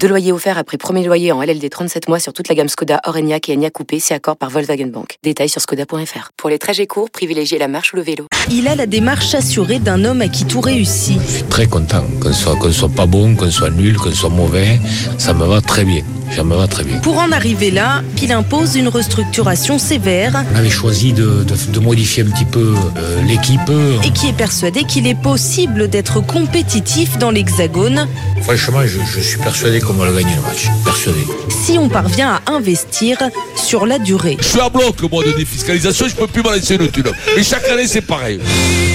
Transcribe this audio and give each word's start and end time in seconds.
Deux 0.00 0.08
loyers 0.08 0.32
offerts 0.32 0.58
après 0.58 0.76
premier 0.76 1.04
loyer 1.04 1.32
en 1.32 1.42
LLD 1.42 1.68
37 1.68 2.08
mois 2.08 2.20
sur 2.20 2.32
toute 2.32 2.48
la 2.48 2.54
gamme 2.54 2.68
Skoda, 2.68 3.00
Orenia 3.04 3.38
et 3.48 3.52
Enya 3.52 3.70
Coupé, 3.70 3.98
c'est 3.98 4.14
accord 4.14 4.36
par 4.36 4.48
Volkswagen 4.50 4.86
Bank. 4.86 5.16
Détails 5.22 5.48
sur 5.48 5.60
skoda.fr. 5.60 6.30
Pour 6.36 6.50
les 6.50 6.58
trajets 6.58 6.86
courts, 6.86 7.10
privilégiez 7.10 7.58
la 7.58 7.66
marche 7.66 7.92
ou 7.92 7.96
le 7.96 8.02
vélo. 8.02 8.26
Il 8.48 8.68
a 8.68 8.76
la 8.76 8.86
démarche 8.86 9.34
assurée 9.34 9.80
d'un 9.80 10.04
homme 10.04 10.20
à 10.20 10.28
qui 10.28 10.44
tout 10.44 10.60
réussit. 10.60 11.20
Je 11.20 11.32
suis 11.32 11.42
très 11.44 11.66
content. 11.66 12.04
Qu'on 12.22 12.32
soit, 12.32 12.56
qu'on 12.56 12.70
soit 12.70 12.88
pas 12.88 13.06
bon, 13.06 13.34
qu'on 13.34 13.50
soit 13.50 13.70
nul, 13.70 13.96
qu'on 13.96 14.12
soit 14.12 14.30
mauvais, 14.30 14.78
ça 15.18 15.34
me 15.34 15.44
va 15.44 15.60
très 15.60 15.84
bien. 15.84 16.02
Ça 16.34 16.44
me 16.44 16.54
va 16.56 16.66
très 16.66 16.84
bien. 16.84 16.98
Pour 16.98 17.18
en 17.18 17.30
arriver 17.32 17.70
là, 17.70 18.02
il 18.22 18.32
impose 18.32 18.76
une 18.76 18.88
restructuration 18.88 19.78
sévère 19.78 20.44
On 20.52 20.56
avait 20.56 20.68
choisi 20.70 21.12
de, 21.12 21.44
de- 21.44 21.72
de 21.72 21.78
modifier 21.80 22.22
un 22.24 22.26
petit 22.30 22.44
peu 22.44 22.74
euh, 22.96 23.22
l'équipe. 23.26 23.60
et 24.04 24.10
qui 24.10 24.28
est 24.28 24.32
persuadé 24.36 24.84
qu'il 24.84 25.06
est 25.06 25.14
possible 25.20 25.88
d'être 25.88 26.20
compétitif 26.20 27.16
dans 27.18 27.30
l'Hexagone 27.30 28.06
Franchement, 28.42 28.80
je, 28.84 28.98
je 29.14 29.20
suis 29.20 29.38
persuadé 29.38 29.80
qu'on 29.80 29.94
va 29.94 30.06
le 30.06 30.12
gagner 30.16 30.34
le 30.36 30.42
match. 30.42 30.66
Persuadé. 30.84 31.18
si 31.64 31.78
on 31.78 31.88
parvient 31.88 32.40
à 32.46 32.52
investir 32.52 33.18
sur 33.56 33.86
la 33.86 33.98
durée. 33.98 34.36
Je 34.40 34.46
suis 34.46 34.60
à 34.60 34.68
bloc, 34.68 34.96
moi, 35.10 35.24
de 35.24 35.32
défiscalisation, 35.32 36.06
je 36.08 36.14
peux 36.14 36.26
plus 36.26 36.42
m'en 36.42 36.50
laisser 36.52 36.74
une 36.76 36.88
thune. 36.88 37.06
Et 37.36 37.42
chaque 37.42 37.66
année, 37.68 37.86
c'est 37.86 38.02
pareil. 38.02 38.40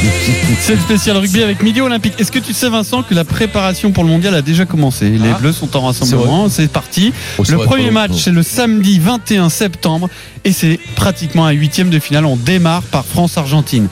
C'est 0.59 0.75
le 0.75 0.81
spécial 0.81 1.17
rugby 1.17 1.43
avec 1.43 1.61
Midi 1.61 1.81
Olympique. 1.81 2.13
Est-ce 2.17 2.31
que 2.31 2.39
tu 2.39 2.53
sais, 2.53 2.69
Vincent, 2.69 3.03
que 3.03 3.13
la 3.13 3.23
préparation 3.23 3.91
pour 3.91 4.03
le 4.03 4.09
mondial 4.09 4.33
a 4.33 4.41
déjà 4.41 4.65
commencé? 4.65 5.09
Les 5.09 5.33
Bleus 5.39 5.53
sont 5.53 5.75
en 5.77 5.81
rassemblement, 5.81 6.49
c'est 6.49 6.67
parti. 6.71 7.13
Oh, 7.37 7.43
Le 7.47 7.57
premier 7.57 7.91
match, 7.91 8.13
c'est 8.15 8.31
le 8.31 8.43
samedi 8.43 8.99
21 8.99 9.49
septembre 9.49 10.09
et 10.43 10.51
c'est 10.53 10.79
pratiquement 10.95 11.45
un 11.45 11.51
huitième 11.51 11.89
de 11.89 11.99
finale. 11.99 12.25
On 12.25 12.35
démarre 12.35 12.83
par 12.83 13.05
France-Argentine. 13.05 13.87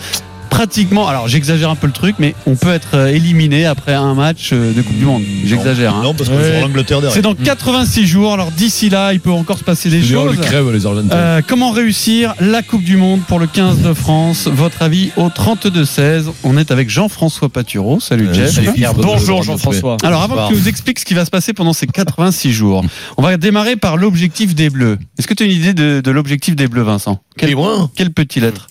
Pratiquement, 0.49 1.07
alors 1.07 1.27
j'exagère 1.27 1.69
un 1.69 1.75
peu 1.75 1.87
le 1.87 1.93
truc, 1.93 2.15
mais 2.19 2.35
on 2.45 2.55
peut 2.55 2.71
être 2.73 2.89
euh, 2.95 3.07
éliminé 3.07 3.65
après 3.65 3.93
un 3.93 4.13
match 4.13 4.49
euh, 4.51 4.73
de 4.73 4.81
Coupe 4.81 4.97
du 4.97 5.05
Monde. 5.05 5.21
J'exagère. 5.45 5.95
hein. 5.95 6.01
Non, 6.03 6.13
parce 6.13 6.29
que 6.29 6.35
Ouais. 6.35 6.51
sur 6.57 6.61
l'Angleterre 6.67 6.99
C'est 7.11 7.21
dans 7.21 7.33
86 7.35 8.05
jours, 8.07 8.33
alors 8.33 8.51
d'ici 8.51 8.89
là, 8.89 9.13
il 9.13 9.19
peut 9.21 9.31
encore 9.31 9.57
se 9.57 9.63
passer 9.63 9.89
des 9.89 10.01
choses. 10.01 10.35
le 10.35 10.41
crève, 10.41 10.69
les 10.71 10.85
Argentins. 10.85 11.15
Euh, 11.15 11.41
comment 11.47 11.71
réussir 11.71 12.33
la 12.41 12.61
Coupe 12.61 12.83
du 12.83 12.97
Monde 12.97 13.21
pour 13.27 13.39
le 13.39 13.47
15 13.47 13.79
de 13.81 13.93
France? 13.93 14.47
Votre 14.51 14.81
avis 14.81 15.11
au 15.17 15.29
32-16 15.29 16.25
On 16.43 16.57
est 16.57 16.71
avec 16.71 16.89
Jean-François 16.89 17.49
Patureau. 17.49 17.99
Salut 17.99 18.27
Euh, 18.27 18.33
Jeff. 18.33 18.51
salut. 18.55 18.69
Bonjour 18.97 19.43
Jean-François. 19.43 19.97
Alors 20.03 20.23
avant 20.23 20.47
que 20.47 20.53
tu 20.53 20.59
nous 20.59 20.67
expliques 20.67 20.99
ce 20.99 21.05
qui 21.05 21.13
va 21.13 21.25
se 21.25 21.31
passer 21.31 21.53
pendant 21.53 21.73
ces 21.73 21.87
86 21.87 22.51
jours, 22.51 22.83
on 23.17 23.21
va 23.21 23.37
démarrer 23.37 23.75
par 23.75 23.97
l'objectif 23.97 24.55
des 24.55 24.69
Bleus. 24.69 24.97
Est-ce 25.17 25.27
que 25.27 25.33
tu 25.33 25.43
as 25.43 25.45
une 25.45 25.51
idée 25.53 25.73
de, 25.73 26.01
de 26.01 26.11
l'objectif 26.11 26.55
des 26.55 26.67
Bleus, 26.67 26.83
Vincent? 26.83 27.19
Quel, 27.37 27.51
Et 27.51 27.55
moi 27.55 27.89
quel 27.95 28.11
peut-il 28.11 28.43
être? 28.43 28.67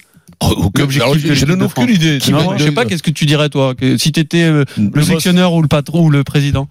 L'objectif 0.77 1.23
de 1.25 1.35
Je 1.35 1.47
l'équipe 1.47 1.49
n'en 1.49 1.55
ai 1.55 1.59
de 1.59 1.65
aucune 1.65 1.91
idée. 1.95 2.19
Qui 2.19 2.33
Je 2.59 2.65
sais 2.65 2.73
pas, 2.73 2.85
qu'est-ce 2.85 3.03
que 3.03 3.11
tu 3.11 3.27
dirais 3.27 3.49
toi 3.49 3.75
que, 3.75 3.97
Si 3.97 4.13
tu 4.13 4.21
étais 4.21 4.51
le 4.51 4.65
boss. 4.77 5.05
sélectionneur 5.05 5.53
ou 5.53 5.63
le 5.63 5.69
patron 5.69 6.05
ou 6.05 6.11
le 6.11 6.25
président 6.25 6.69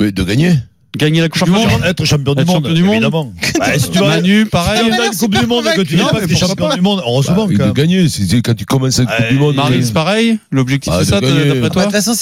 Mais 0.00 0.12
de 0.12 0.22
gagner. 0.22 0.52
Gagner 0.96 1.20
la 1.20 1.28
Coupe 1.28 1.44
du 1.44 1.50
Monde 1.50 1.68
Être 1.84 2.04
champion 2.04 2.34
du 2.34 2.44
monde, 2.44 2.56
champion 2.56 2.72
du 2.74 2.82
monde. 2.82 2.94
évidemment. 2.94 3.32
Bah, 3.58 3.66
vas 3.94 4.06
Manu, 4.08 4.44
pareil. 4.46 4.90
Coupe 5.18 5.38
du 5.38 5.46
monde 5.46 5.64
que 5.74 5.80
tu 5.80 5.96
dis 5.96 6.02
Non, 6.02 6.08
pas 6.08 6.26
champion 6.36 6.74
du 6.74 6.80
monde, 6.82 7.00
heureusement 7.06 7.46
Bah, 7.46 7.54
quand 7.56 7.66
de 7.68 7.72
gagner, 7.72 8.06
c'est 8.08 8.42
quand 8.42 8.54
tu 8.54 8.66
commences 8.66 8.98
une 8.98 9.06
Coupe 9.06 9.28
du 9.30 9.38
Monde. 9.38 9.56
Marie, 9.56 9.84
c'est 9.84 9.92
pareil 9.94 10.38
L'objectif 10.50 10.92
Ah, 10.94 11.00
c'est 11.02 11.10
ça 11.10 11.20
d'après 11.20 11.60
Bah, 11.60 11.70
toi 11.70 11.86
De 11.86 11.90
toute 11.90 11.96
façon, 12.02 12.14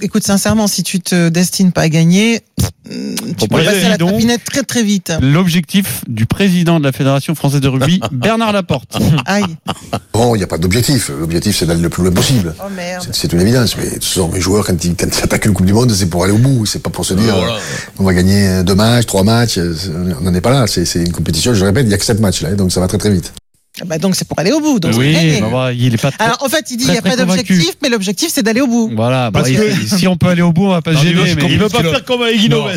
écoute, 0.00 0.24
sincèrement, 0.24 0.66
si 0.66 0.82
tu 0.82 1.00
te 1.00 1.28
destines 1.28 1.72
pas 1.72 1.82
à 1.82 1.88
gagner, 1.88 2.40
hum, 2.90 3.14
tu 3.38 3.48
peux 3.48 3.62
passer 3.64 3.84
à 3.84 3.88
la 3.90 3.98
trapinette 3.98 4.44
très 4.44 4.62
très 4.62 4.82
vite. 4.82 5.12
L'objectif 5.20 6.02
du 6.08 6.24
président 6.26 6.78
de 6.80 6.84
la 6.84 6.92
Fédération 6.92 7.34
française 7.34 7.60
de 7.60 7.68
rugby, 7.68 8.00
Bernard 8.12 8.52
Laporte. 8.52 8.96
Aïe. 9.26 9.44
Bon, 10.12 10.34
il 10.34 10.38
n'y 10.38 10.44
a 10.44 10.48
pas 10.48 10.58
d'objectif. 10.58 11.10
L'objectif, 11.10 11.56
c'est 11.56 11.66
d'aller 11.66 11.82
le 11.82 11.90
plus 11.90 12.02
loin 12.02 12.12
possible. 12.12 12.54
Oh. 12.58 12.68
C'est- 13.12 13.32
une 13.32 13.40
évidence. 13.42 13.76
Mais 13.76 13.84
de 13.84 13.94
toute 13.94 14.04
façon, 14.04 14.28
mes 14.32 14.40
joueurs, 14.40 14.64
quand 14.66 14.82
ils, 14.84 14.92
attaquent 15.22 15.44
une 15.44 15.52
Coupe 15.52 15.66
du 15.66 15.74
Monde, 15.74 15.92
c'est 15.92 16.08
pour 16.08 16.24
aller 16.24 16.32
au 16.32 16.38
bout. 16.38 16.64
C'est 16.64 16.82
pas 16.82 16.88
pour 16.90 17.04
se 17.04 17.12
dire, 17.14 17.36
euh, 17.36 17.58
on 17.98 18.04
va 18.04 18.14
gagner 18.18 18.62
deux 18.64 18.74
matchs, 18.74 19.06
trois 19.06 19.22
matchs. 19.24 19.58
euh, 19.58 19.74
On 20.20 20.24
n'en 20.24 20.34
est 20.34 20.40
pas 20.40 20.50
là. 20.50 20.66
C'est 20.66 20.82
une 20.94 21.12
compétition, 21.12 21.54
je 21.54 21.64
répète, 21.64 21.84
il 21.84 21.88
n'y 21.88 21.94
a 21.94 21.98
que 21.98 22.04
sept 22.04 22.20
matchs 22.20 22.42
là. 22.42 22.52
Donc 22.54 22.72
ça 22.72 22.80
va 22.80 22.88
très 22.88 22.98
très 22.98 23.10
vite. 23.10 23.32
Bah, 23.86 23.98
donc 23.98 24.14
c'est 24.16 24.26
pour 24.26 24.38
aller 24.38 24.52
au 24.52 24.60
bout. 24.60 24.80
Donc 24.80 24.94
Oui, 24.96 25.14
bah, 25.52 25.72
il 25.72 25.94
est 25.94 25.96
pas 26.00 26.10
très- 26.10 26.24
Alors 26.24 26.38
en 26.42 26.48
fait, 26.48 26.64
il 26.70 26.76
dit 26.76 26.84
il 26.86 26.90
n'y 26.92 26.98
a 26.98 27.02
pas 27.02 27.16
d'objectif, 27.16 27.72
mais 27.82 27.88
l'objectif 27.88 28.30
c'est 28.32 28.42
d'aller 28.42 28.60
au 28.60 28.66
bout. 28.66 28.90
Voilà, 28.94 29.30
bah, 29.30 29.40
Parce 29.40 29.50
il- 29.50 29.56
que- 29.58 29.96
si 29.96 30.06
on 30.08 30.16
peut 30.16 30.28
aller 30.28 30.42
au 30.42 30.52
bout, 30.52 30.64
on 30.66 30.70
va 30.70 30.82
pas 30.82 30.92
se 30.94 30.98
il 30.98 31.08
gêner. 31.08 31.14
veut- 31.22 31.34
mais- 31.36 31.48
il 31.52 31.58
veut 31.58 31.68
pas 31.68 31.82
faire 31.82 32.04
comme 32.04 32.22
avec 32.22 32.38
Guinoves. 32.38 32.72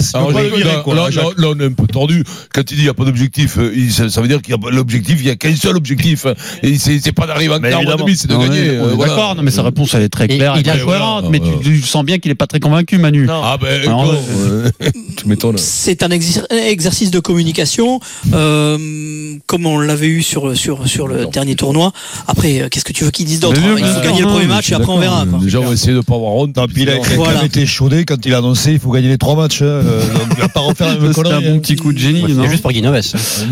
Là, 1.37 1.47
on 1.49 1.59
est 1.59 1.65
un 1.65 1.71
peu 1.71 1.87
tordu. 1.87 2.23
Quand 2.53 2.61
il 2.61 2.75
dit 2.75 2.81
il 2.81 2.83
n'y 2.83 2.89
a 2.89 2.93
pas 2.93 3.05
d'objectif, 3.05 3.57
euh, 3.57 3.73
ça, 3.89 4.09
ça 4.09 4.21
veut 4.21 4.27
dire 4.27 4.41
qu'il 4.41 4.53
y 4.53 4.57
a 4.57 4.69
l'objectif, 4.71 5.17
il 5.19 5.25
n'y 5.25 5.31
a 5.31 5.35
qu'un 5.35 5.55
seul 5.55 5.75
objectif. 5.77 6.25
Et 6.63 6.77
c'est 6.77 6.99
c'est 6.99 7.11
pas 7.11 7.25
d'arriver 7.27 7.53
en 7.53 7.59
quart 7.59 7.79
évidemment. 7.81 8.05
demi, 8.05 8.15
c'est 8.17 8.27
de 8.27 8.33
Non, 8.33 8.41
gagner. 8.47 8.69
euh. 8.69 8.95
D'accord, 8.95 9.35
non, 9.35 9.43
mais 9.43 9.51
sa 9.51 9.63
réponse 9.63 9.93
elle 9.93 10.03
est 10.03 10.09
très 10.09 10.27
claire, 10.27 10.53
il 10.57 10.67
et 10.67 10.79
cohérente, 10.83 11.25
mais 11.29 11.39
voilà. 11.39 11.57
tu, 11.63 11.81
sens 11.81 12.03
bien 12.05 12.19
qu'il 12.19 12.31
est 12.31 12.35
pas 12.35 12.47
très 12.47 12.59
convaincu, 12.59 12.97
Manu. 12.97 13.27
Ah 13.29 13.57
ben, 13.59 13.67
euh, 13.87 14.69
tu 15.17 15.27
m'étonnes. 15.27 15.57
C'est 15.57 16.03
un 16.03 16.09
exer- 16.09 16.45
exercice 16.51 17.11
de 17.11 17.19
communication, 17.19 17.99
comme 18.31 19.65
on 19.65 19.79
l'avait 19.79 20.07
eu 20.07 20.21
sur, 20.23 20.55
sur, 20.57 20.87
sur 20.91 21.07
le 21.07 21.25
dernier 21.25 21.55
tournoi. 21.55 21.91
Après, 22.27 22.61
euh, 22.61 22.69
qu'est-ce 22.69 22.85
que 22.85 22.93
tu 22.93 23.03
veux 23.03 23.11
qu'ils 23.11 23.25
disent 23.25 23.39
d'autre 23.39 23.59
Il 23.77 23.85
faut 23.85 24.01
gagner 24.01 24.21
le 24.21 24.27
premier 24.27 24.45
match 24.45 24.71
et 24.71 24.75
après 24.75 24.91
on 24.91 24.99
verra. 24.99 25.25
quoi. 25.25 25.39
Déjà, 25.39 25.59
on 25.59 25.65
va 25.65 25.73
essayer 25.73 25.93
de 25.93 25.97
ne 25.97 26.01
pas 26.01 26.15
avoir 26.15 26.33
honte. 26.33 26.55
Puis 26.73 26.83
il 26.83 26.89
a, 26.89 26.95
il 26.97 27.37
a 27.37 27.45
été 27.45 27.65
chaudé 27.65 28.05
quand 28.05 28.23
il 28.25 28.33
a 28.33 28.37
annoncé 28.39 28.73
il 28.73 28.79
faut 28.79 28.91
gagner 28.91 29.07
les 29.09 29.17
trois 29.17 29.35
matchs. 29.35 29.61
hein, 29.61 29.65
euh, 29.65 30.01
donc 30.13 30.27
il 30.35 30.41
va 30.41 30.49
pas 30.49 30.59
refaire 30.59 30.89
un 30.89 30.95
bon 31.41 31.59
petit 31.59 31.75
coup 31.75 31.93
de 31.93 31.97
génie, 31.97 32.33
non 32.33 32.47
juste 32.47 32.61
pour 32.61 32.71
Guinoves. 32.71 32.99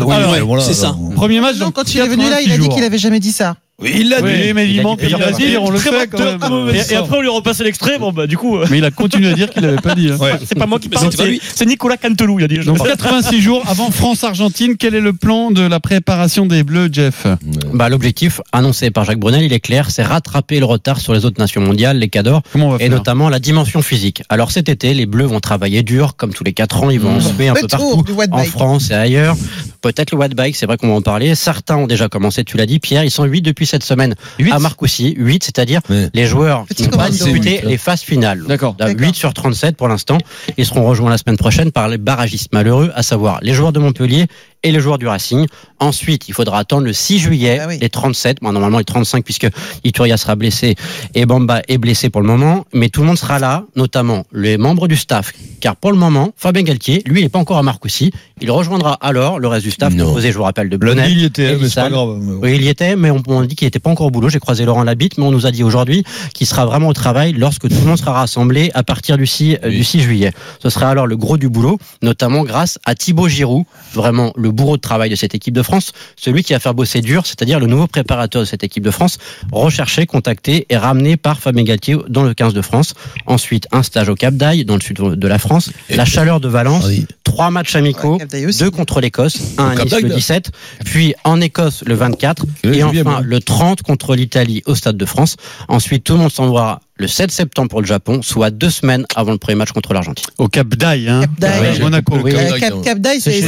Oui, 0.00 0.14
Alors, 0.14 0.32
mais 0.32 0.40
voilà, 0.40 0.62
c'est 0.62 0.74
ça. 0.74 0.96
Premier 1.16 1.40
match, 1.40 1.56
quand 1.74 1.94
il 1.94 2.00
est 2.00 2.08
venu 2.08 2.28
là, 2.28 2.40
il 2.40 2.52
a 2.52 2.56
86 2.56 2.60
dit 2.60 2.68
qu'il 2.68 2.84
avait 2.84 2.98
jamais 2.98 3.20
dit 3.20 3.32
ça. 3.32 3.56
Oui, 3.80 3.92
il 4.00 4.08
l'a 4.10 4.20
Oui, 4.20 4.30
dit. 4.48 4.52
mais 4.54 4.68
il 4.68 4.82
manque 4.82 5.00
il 5.02 5.14
a 5.14 5.30
de 5.32 5.36
dit, 5.36 5.46
dire, 5.46 5.62
on 5.62 5.70
le 5.70 5.78
très 5.78 5.90
fait 5.90 6.06
bon 6.10 6.18
quand 6.40 6.64
même. 6.64 6.74
Et, 6.74 6.92
et 6.92 6.96
après, 6.96 7.16
on 7.18 7.20
lui 7.22 7.28
repasse 7.28 7.60
l'extrait. 7.60 7.98
Bon, 7.98 8.12
bah, 8.12 8.26
du 8.26 8.36
coup, 8.36 8.56
euh, 8.58 8.66
Mais 8.70 8.78
il 8.78 8.84
a 8.84 8.90
continué 8.90 9.30
à 9.30 9.34
dire 9.34 9.50
qu'il 9.50 9.62
l'avait 9.62 9.76
pas 9.80 9.94
dit. 9.94 10.10
hein. 10.10 10.16
Ouais. 10.20 10.32
c'est 10.44 10.58
pas 10.58 10.66
moi 10.66 10.78
qui 10.78 10.88
parle, 10.88 11.10
c'est 11.54 11.66
Nicolas 11.66 11.96
Cantelou. 11.96 12.38
Il 12.40 12.44
a 12.44 12.48
dit. 12.48 12.58
Donc 12.58 12.82
86 12.84 13.40
jours 13.40 13.62
avant 13.66 13.90
France-Argentine, 13.90 14.76
quel 14.76 14.94
est 14.94 15.00
le 15.00 15.12
plan 15.12 15.50
de 15.50 15.62
la 15.62 15.80
préparation 15.80 16.46
des 16.46 16.62
Bleus, 16.62 16.88
Jeff? 16.92 17.26
Bah, 17.72 17.88
l'objectif 17.88 18.40
annoncé 18.52 18.90
par 18.90 19.04
Jacques 19.04 19.18
Brunel, 19.20 19.42
il 19.44 19.52
est 19.52 19.60
clair, 19.60 19.90
c'est 19.90 20.02
rattraper 20.02 20.58
le 20.58 20.66
retard 20.66 21.00
sur 21.00 21.14
les 21.14 21.24
autres 21.24 21.40
nations 21.40 21.60
mondiales, 21.60 21.98
les 21.98 22.08
cadors, 22.08 22.42
et 22.80 22.88
notamment 22.88 23.28
la 23.28 23.38
dimension 23.38 23.82
physique. 23.82 24.22
Alors 24.28 24.50
cet 24.50 24.68
été, 24.68 24.94
les 24.94 25.06
Bleus 25.06 25.26
vont 25.26 25.40
travailler 25.40 25.82
dur, 25.82 26.16
comme 26.16 26.32
tous 26.34 26.44
les 26.44 26.52
quatre 26.52 26.82
ans, 26.82 26.90
ils 26.90 27.00
vont 27.00 27.16
en 27.16 27.20
se 27.20 27.28
un 27.30 27.54
peu 27.54 27.66
partout, 27.66 28.04
en. 28.32 28.44
France 28.44 28.90
et 28.90 28.94
ailleurs. 28.94 29.36
Peut-être 29.80 30.12
le 30.12 30.18
watt 30.18 30.34
bike, 30.34 30.56
c'est 30.56 30.66
vrai 30.66 30.76
qu'on 30.76 30.88
va 30.88 30.94
en 30.94 31.02
parler. 31.02 31.34
Certains 31.34 31.76
ont 31.76 31.86
déjà 31.86 32.08
commencé, 32.08 32.44
tu 32.44 32.56
l'as 32.56 32.66
dit, 32.66 32.78
Pierre, 32.78 33.04
ils 33.04 33.10
sont 33.10 33.24
8 33.24 33.42
depuis 33.42 33.66
cette 33.66 33.84
semaine. 33.84 34.14
À 34.50 34.58
Marcoussis, 34.58 35.14
8, 35.16 35.44
c'est-à-dire 35.44 35.80
les 36.14 36.26
joueurs 36.26 36.66
qui 36.66 36.74
Petit 36.74 36.88
n'ont 36.88 36.96
pas 36.96 37.10
disputé 37.10 37.60
les 37.64 37.78
phases 37.78 38.02
finales. 38.02 38.44
D'accord. 38.46 38.74
Donc, 38.74 38.98
8 38.98 39.14
sur 39.14 39.32
37 39.32 39.76
pour 39.76 39.88
l'instant. 39.88 40.18
Ils 40.56 40.66
seront 40.66 40.84
rejoints 40.84 41.10
la 41.10 41.18
semaine 41.18 41.36
prochaine 41.36 41.72
par 41.72 41.88
les 41.88 41.98
barragistes 41.98 42.52
malheureux, 42.52 42.90
à 42.94 43.02
savoir 43.02 43.38
les 43.42 43.54
joueurs 43.54 43.72
de 43.72 43.78
Montpellier 43.78 44.26
et 44.62 44.72
les 44.72 44.80
joueurs 44.80 44.98
du 44.98 45.06
Racing. 45.06 45.46
Ensuite, 45.78 46.28
il 46.28 46.34
faudra 46.34 46.58
attendre 46.58 46.84
le 46.84 46.92
6 46.92 47.18
juillet, 47.18 47.58
Ah 47.62 47.66
oui. 47.68 47.78
les 47.80 47.88
37, 47.88 48.38
bon, 48.42 48.52
normalement 48.52 48.78
les 48.78 48.84
35 48.84 49.24
puisque 49.24 49.48
Ituria 49.84 50.16
sera 50.16 50.36
blessé 50.36 50.74
et 51.14 51.24
Bamba 51.26 51.62
est 51.68 51.78
blessé 51.78 52.10
pour 52.10 52.20
le 52.20 52.26
moment, 52.26 52.66
mais 52.74 52.88
tout 52.90 53.00
le 53.00 53.06
monde 53.06 53.16
sera 53.18 53.38
là, 53.38 53.64
notamment 53.76 54.24
les 54.32 54.58
membres 54.58 54.88
du 54.88 54.96
staff. 54.96 55.32
Car 55.60 55.76
pour 55.76 55.90
le 55.92 55.96
moment, 55.98 56.32
Fabien 56.36 56.62
Galtier, 56.62 57.02
lui, 57.06 57.20
il 57.20 57.22
n'est 57.24 57.28
pas 57.30 57.38
encore 57.38 57.56
à 57.58 57.62
Marcoussis. 57.62 58.12
Il 58.42 58.50
rejoindra 58.50 58.94
alors 59.00 59.38
le 59.38 59.48
reste 59.48 59.64
du 59.64 59.70
staff, 59.70 59.94
Non. 59.94 60.06
composé, 60.06 60.32
je 60.32 60.36
vous 60.38 60.44
rappelle, 60.44 60.68
de 60.70 60.76
Blonel. 60.76 61.10
il 61.10 61.20
y 61.20 61.24
était, 61.24 61.56
mais 61.56 61.68
c'est 61.68 61.80
pas 61.80 61.90
grave. 61.90 62.18
Oui, 62.42 62.56
il 62.56 62.62
y 62.62 62.68
était, 62.68 62.96
mais 62.96 63.10
on, 63.10 63.22
on 63.26 63.42
dit 63.42 63.54
qu'il 63.56 63.66
n'était 63.66 63.78
pas 63.78 63.90
encore 63.90 64.06
au 64.06 64.10
boulot. 64.10 64.28
J'ai 64.28 64.38
croisé 64.38 64.64
Laurent 64.64 64.84
Labitte, 64.84 65.18
mais 65.18 65.24
on 65.24 65.30
nous 65.30 65.46
a 65.46 65.50
dit 65.50 65.62
aujourd'hui 65.62 66.04
qu'il 66.34 66.46
sera 66.46 66.64
vraiment 66.66 66.88
au 66.88 66.92
travail 66.94 67.32
lorsque 67.32 67.68
tout 67.68 67.74
le 67.80 67.86
monde 67.86 67.98
sera 67.98 68.12
rassemblé 68.12 68.70
à 68.74 68.82
partir 68.82 69.16
du 69.18 69.26
6, 69.26 69.58
euh, 69.64 69.70
du 69.70 69.84
6 69.84 70.00
juillet. 70.00 70.32
Ce 70.62 70.70
sera 70.70 70.88
alors 70.90 71.06
le 71.06 71.16
gros 71.16 71.36
du 71.36 71.48
boulot, 71.48 71.78
notamment 72.02 72.42
grâce 72.44 72.78
à 72.86 72.94
Thibaut 72.94 73.28
Giroud, 73.28 73.64
vraiment 73.92 74.32
le 74.36 74.49
bourreau 74.52 74.76
de 74.76 74.80
travail 74.80 75.10
de 75.10 75.16
cette 75.16 75.34
équipe 75.34 75.54
de 75.54 75.62
France, 75.62 75.92
celui 76.16 76.42
qui 76.42 76.52
va 76.52 76.58
faire 76.58 76.74
bosser 76.74 77.00
dur, 77.00 77.26
c'est-à-dire 77.26 77.60
le 77.60 77.66
nouveau 77.66 77.86
préparateur 77.86 78.42
de 78.42 78.46
cette 78.46 78.64
équipe 78.64 78.84
de 78.84 78.90
France, 78.90 79.18
recherché, 79.52 80.06
contacté 80.06 80.66
et 80.68 80.76
ramené 80.76 81.16
par 81.16 81.38
Fabien 81.40 81.64
Galtier 81.64 81.96
dans 82.08 82.22
le 82.22 82.34
15 82.34 82.54
de 82.54 82.62
France. 82.62 82.94
Ensuite, 83.26 83.66
un 83.72 83.82
stage 83.82 84.08
au 84.08 84.14
Cap 84.14 84.34
d'Aille, 84.34 84.64
dans 84.64 84.74
le 84.74 84.80
sud 84.80 84.98
de 84.98 85.28
la 85.28 85.38
France, 85.38 85.70
la 85.88 86.04
chaleur 86.04 86.40
de 86.40 86.48
Valence, 86.48 86.88
trois 87.30 87.50
matchs 87.50 87.76
amicaux, 87.76 88.18
Cap 88.18 88.28
deux 88.30 88.70
contre 88.70 89.00
l'Écosse, 89.00 89.38
un 89.58 89.70
à 89.70 89.76
Cap 89.76 89.84
Nice 89.86 90.00
le 90.02 90.08
là. 90.08 90.14
17, 90.16 90.50
puis 90.84 91.14
en 91.24 91.40
Écosse 91.40 91.82
le 91.86 91.94
24, 91.94 92.44
Oui, 92.64 92.78
et 92.78 92.82
enfin 92.82 93.20
le 93.22 93.40
30 93.40 93.82
contre 93.82 94.14
l'Italie 94.14 94.62
au 94.66 94.74
Stade 94.74 94.96
de 94.96 95.04
France. 95.04 95.36
Ensuite, 95.68 96.04
tout 96.04 96.14
le 96.14 96.18
monde 96.20 96.32
s'envoie 96.32 96.80
le 96.96 97.08
7 97.08 97.30
septembre 97.30 97.70
pour 97.70 97.80
le 97.80 97.86
Japon, 97.86 98.20
soit 98.20 98.50
deux 98.50 98.68
semaines 98.68 99.06
avant 99.16 99.32
le 99.32 99.38
premier 99.38 99.54
match 99.56 99.70
contre 99.72 99.94
l'Argentine. 99.94 100.26
Au 100.36 100.48
Cap 100.48 100.68
d'Aille, 100.68 101.08
hein. 101.08 101.22
Cap 101.22 101.30
d'Aille. 101.40 101.60
Ouais, 101.72 101.78
Monaco. 101.78 102.14
Oui, 102.22 102.32
Euh, 102.34 102.58
Cap, 102.58 102.74
Cap 102.82 102.98
d'Aille, 102.98 103.22
c'est. 103.22 103.40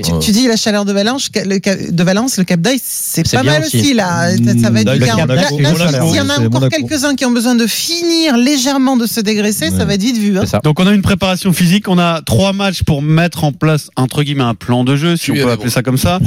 tu, 0.00 0.12
tu 0.20 0.30
dis 0.32 0.46
la 0.48 0.56
chaleur 0.56 0.86
de 0.86 0.92
Valence, 0.94 1.28
le, 1.44 1.58
Cap- 1.58 1.78
de 1.90 2.02
Valence, 2.02 2.38
le 2.38 2.44
Cap 2.44 2.60
d'Aille, 2.60 2.80
c'est 2.82 3.30
pas 3.30 3.42
mal 3.42 3.62
aussi. 3.62 3.76
aussi, 3.78 3.94
là. 3.94 4.30
Ça, 4.30 4.58
ça 4.62 4.70
va 4.70 4.80
être 4.80 4.90
du 4.92 4.98
le 5.00 5.04
40. 5.06 5.18
Cap 5.20 5.28
Là, 5.28 5.34
d'Aille, 5.50 5.60
là, 5.60 5.70
Monaco, 5.72 6.06
S'il 6.06 6.16
y 6.16 6.20
en 6.20 6.30
a 6.30 6.38
encore 6.40 6.68
quelques-uns 6.70 7.14
qui 7.14 7.26
ont 7.26 7.30
besoin 7.30 7.54
de 7.54 7.66
finir 7.66 8.38
légèrement 8.38 8.96
de 8.96 9.06
se 9.06 9.20
dégraisser, 9.20 9.70
ça 9.70 9.84
va 9.84 9.94
être 9.94 10.02
vite 10.02 10.16
vu. 10.16 10.38
Hein. 10.38 10.44
Donc 10.64 10.80
on 10.80 10.86
a 10.86 10.92
une 10.94 11.02
préparation 11.02 11.52
physique, 11.52 11.88
on 11.88 11.98
a 11.98 12.22
trois 12.22 12.54
matchs 12.54 12.84
pour 12.84 13.02
mettre 13.08 13.44
en 13.44 13.52
place 13.52 13.90
entre 13.96 14.22
guillemets 14.22 14.44
un 14.44 14.54
plan 14.54 14.84
de 14.84 14.96
jeu, 14.96 15.16
si 15.16 15.26
Tu 15.26 15.32
on 15.32 15.34
peut 15.34 15.50
appeler 15.50 15.66
bon. 15.66 15.72
ça 15.72 15.82
comme 15.82 15.98
ça. 15.98 16.20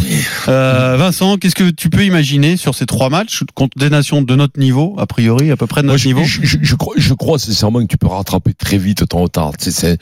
Euh, 0.48 0.96
Vincent, 0.98 1.38
qu'est-ce 1.38 1.56
que 1.56 1.70
tu 1.70 1.90
peux 1.90 2.04
imaginer 2.04 2.58
sur 2.58 2.76
ces 2.76 2.86
trois 2.86 3.10
matchs 3.10 3.44
contre 3.56 3.78
des 3.78 3.90
nations 3.90 4.22
de 4.22 4.36
notre 4.36 4.60
niveau, 4.60 4.96
a 4.98 5.06
priori 5.06 5.52
à 5.52 5.58
peu 5.58 5.68
près 5.68 5.82
de 5.82 5.88
Moi, 5.88 5.94
notre 5.94 6.04
je, 6.04 6.08
niveau 6.08 6.24
je, 6.24 6.42
je, 6.44 6.58
je 6.62 6.76
crois, 6.76 6.94
je 6.98 7.14
crois 7.14 7.40
sincèrement 7.40 7.82
que 7.82 7.88
tu 7.88 7.98
peux 7.98 8.08
rattraper 8.08 8.54
très 8.54 8.78
vite 8.78 9.08
ton 9.08 9.22
retard. 9.24 9.52
C'est, 9.60 9.98